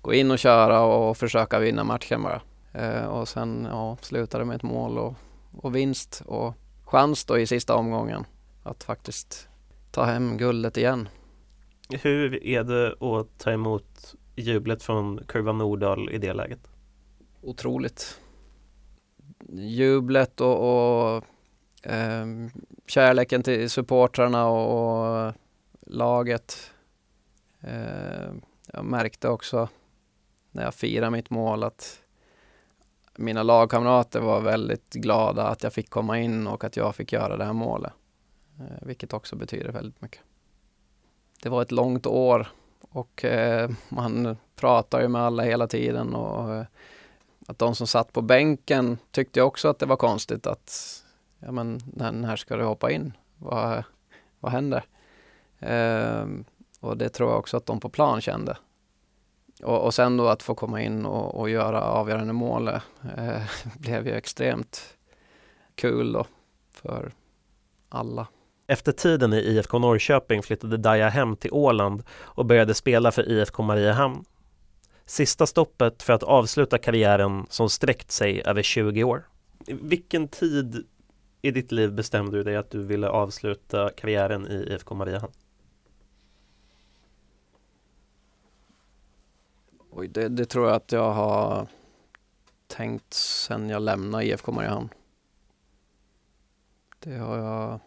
[0.00, 2.42] gå in och köra och försöka vinna matchen bara.
[2.72, 5.14] Eh, och sen ja, sluta det med ett mål och,
[5.52, 6.54] och vinst och
[6.84, 8.24] chans då i sista omgången
[8.62, 9.48] att faktiskt
[9.90, 11.08] ta hem guldet igen.
[11.90, 16.70] Hur är det att ta emot jublet från Kurva Nordahl i det läget?
[17.40, 18.20] Otroligt.
[19.52, 21.24] Jublet och, och
[21.82, 22.26] eh,
[22.86, 25.34] kärleken till supportrarna och, och
[25.86, 26.72] laget.
[27.60, 28.32] Eh,
[28.72, 29.68] jag märkte också
[30.50, 32.02] när jag firade mitt mål att
[33.16, 37.36] mina lagkamrater var väldigt glada att jag fick komma in och att jag fick göra
[37.36, 37.92] det här målet.
[38.60, 40.20] Eh, vilket också betyder väldigt mycket.
[41.42, 42.48] Det var ett långt år
[42.80, 46.64] och eh, man pratar ju med alla hela tiden och eh,
[47.46, 51.01] att de som satt på bänken tyckte också att det var konstigt att
[51.42, 53.12] ja men när ska du hoppa in?
[53.38, 53.84] Vad,
[54.40, 54.84] vad händer?
[55.58, 56.26] Eh,
[56.80, 58.56] och det tror jag också att de på plan kände.
[59.62, 63.42] och, och sen då att få komma in och, och göra avgörande mål eh,
[63.78, 64.96] blev ju extremt
[65.74, 66.26] kul då
[66.70, 67.12] för
[67.88, 68.26] alla.
[68.66, 73.62] Efter tiden i IFK Norrköping flyttade Daja hem till Åland och började spela för IFK
[73.62, 74.24] Mariehamn.
[75.06, 79.28] Sista stoppet för att avsluta karriären som sträckt sig över 20 år.
[79.66, 80.86] Vilken tid
[81.42, 85.32] i ditt liv bestämde du dig att du ville avsluta karriären i IFK Mariehamn?
[89.90, 91.66] Oj, det, det, tror jag att jag har
[92.66, 94.88] tänkt sen jag lämnade IFK Mariehamn.
[96.98, 97.80] Det har jag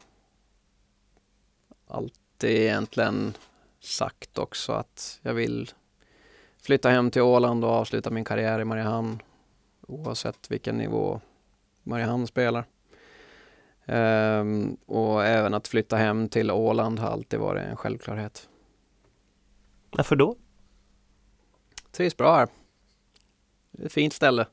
[1.88, 3.34] alltid egentligen
[3.80, 5.72] sagt också att jag vill
[6.62, 9.22] flytta hem till Åland och avsluta min karriär i Mariehamn
[9.88, 11.22] oavsett vilken nivå
[11.84, 12.66] Mariehamn spelar.
[13.88, 18.50] Um, och även att flytta hem till Åland har alltid varit en självklarhet.
[19.92, 20.36] Varför då?
[21.92, 22.48] Trivs bra här.
[23.72, 24.48] Det är ett fint ställe.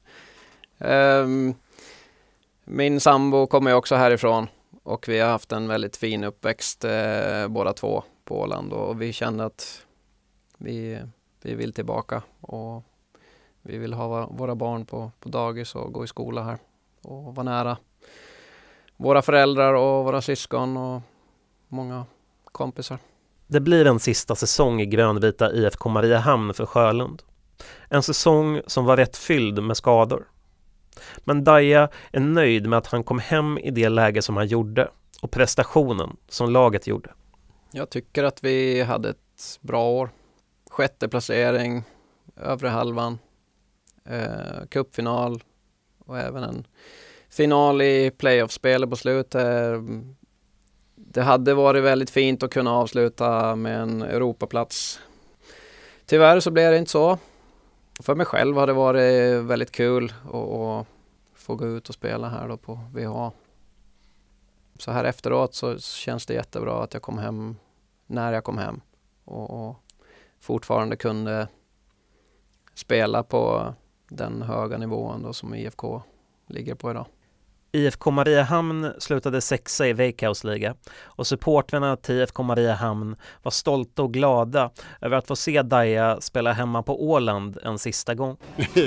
[0.79, 1.55] Um,
[2.65, 4.49] min sambo kommer också härifrån
[4.83, 9.13] och vi har haft en väldigt fin uppväxt eh, båda två på Åland och vi
[9.13, 9.87] kände att
[10.59, 11.01] vi,
[11.43, 12.85] vi vill tillbaka och
[13.63, 16.59] vi vill ha våra barn på, på dagis och gå i skola här
[17.03, 17.77] och vara nära
[19.03, 21.03] våra föräldrar och våra syskon och
[21.69, 22.07] många
[22.45, 22.99] kompisar.
[23.47, 27.23] Det blir en sista säsong i grönvita IFK Mariehamn för Sjölund.
[27.89, 30.29] En säsong som var rätt fylld med skador.
[31.19, 34.89] Men Daja är nöjd med att han kom hem i det läge som han gjorde
[35.23, 37.11] och prestationen som laget gjorde.
[37.71, 40.11] Jag tycker att vi hade ett bra år.
[40.71, 41.85] Sjätte placering,
[42.37, 43.19] övre halvan,
[44.05, 45.43] eh, cupfinal
[46.07, 46.67] och även en
[47.33, 49.35] final i playoffspelet på slutet.
[49.35, 49.83] Eh,
[50.95, 55.01] det hade varit väldigt fint att kunna avsluta med en Europaplats.
[56.07, 57.19] Tyvärr så blev det inte så.
[58.01, 60.87] För mig själv har det varit väldigt kul att
[61.35, 63.31] få gå ut och spela här då på VH.
[64.79, 67.57] Så här efteråt så känns det jättebra att jag kom hem
[68.07, 68.81] när jag kom hem
[69.25, 69.77] och, och
[70.41, 71.49] fortfarande kunde
[72.75, 73.75] spela på
[74.09, 76.03] den höga nivån då som IFK
[76.47, 77.07] ligger på idag.
[77.75, 84.13] IFK Mariehamn slutade sexa i Veikkaus liga och supportrarna till IFK Mariehamn var stolta och
[84.13, 84.71] glada
[85.01, 88.37] över att få se Daja spela hemma på Åland en sista gång.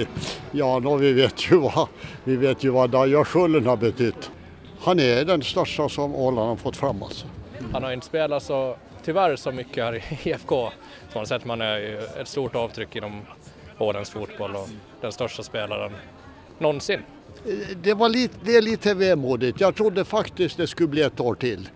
[0.51, 1.87] ja, no, vi vet ju vad,
[2.23, 4.31] vi vet ju vad Daja Sjölund har betytt.
[4.79, 7.27] Han är den största som Åland har fått fram alltså.
[7.73, 10.71] Han har inte spelat så, tyvärr så mycket här i IFK.
[11.13, 13.21] På något sätt man är ett stort avtryck inom
[13.77, 14.69] Ålands fotboll och
[15.01, 15.91] den största spelaren
[16.59, 16.99] någonsin
[17.83, 19.61] det, var lite, det är lite vemodigt.
[19.61, 21.69] Jag trodde faktiskt det skulle bli ett år till.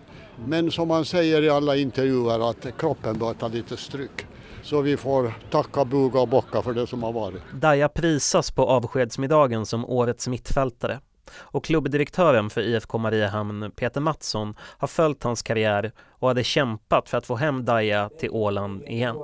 [0.46, 4.26] Men som man säger i alla intervjuer att kroppen bör ta lite stryk.
[4.62, 7.42] Så vi får tacka, buga och bocka för det som har varit.
[7.52, 11.00] Daja prisas på avskedsmiddagen som årets mittfältare.
[11.32, 17.18] Och klubbdirektören för IFK Mariehamn, Peter Mattsson, har följt hans karriär och hade kämpat för
[17.18, 19.16] att få hem Daja till Åland igen.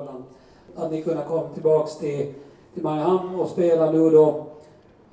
[0.76, 2.34] Att ni kunna komma tillbaka till,
[2.74, 4.55] till Mariehamn och spela nu då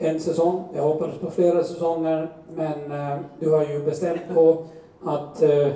[0.03, 0.63] en säsong.
[0.75, 4.57] Jag hoppades på flera säsonger, men eh, du har ju bestämt på
[5.03, 5.67] att eh,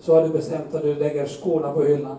[0.00, 2.16] så har du bestämt att du lägger skorna på hyllan.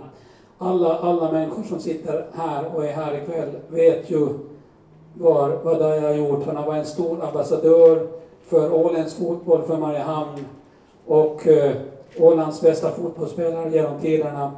[0.58, 4.28] Alla, alla människor som sitter här och är här ikväll vet ju
[5.14, 6.46] var, vad Daja har gjort.
[6.46, 8.08] Han har varit en stor ambassadör
[8.44, 10.46] för Åländsk fotboll, för Mariehamn
[11.08, 11.72] och eh,
[12.20, 14.52] Ålands bästa fotbollsspelare genom tiderna.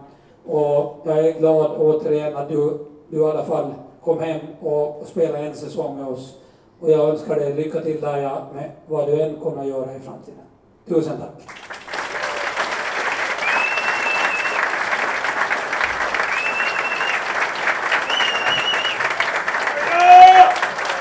[0.46, 2.78] Och jag är glad återigen att du,
[3.10, 3.74] du i alla fall
[4.04, 6.38] kom hem och, och spelade en säsong med oss.
[6.80, 10.00] Och jag önskar dig lycka till där med vad du än kommer att göra i
[10.00, 10.46] framtiden.
[10.88, 11.66] Tusen tack!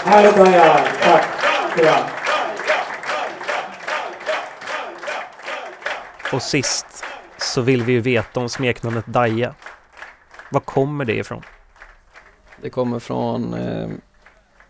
[0.05, 0.87] Härligt Maja!
[1.03, 1.27] Tack!
[1.83, 1.99] Ja.
[6.33, 7.05] Och sist
[7.39, 9.55] så vill vi ju veta om smeknamnet Daja.
[10.51, 11.43] Var kommer det ifrån?
[12.62, 13.89] Det kommer från eh,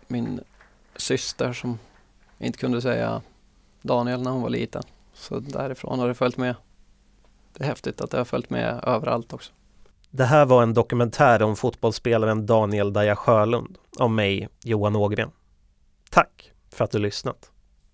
[0.07, 0.41] min
[0.95, 1.79] syster som
[2.37, 3.21] inte kunde säga
[3.81, 4.83] Daniel när hon var liten.
[5.13, 6.55] Så därifrån har det följt med.
[7.53, 9.53] Det är häftigt att det har följt med överallt också.
[10.09, 15.31] Det här var en dokumentär om fotbollsspelaren Daniel Daja Sjölund av mig, Johan Ågren.
[16.09, 17.51] Tack för att du lyssnat.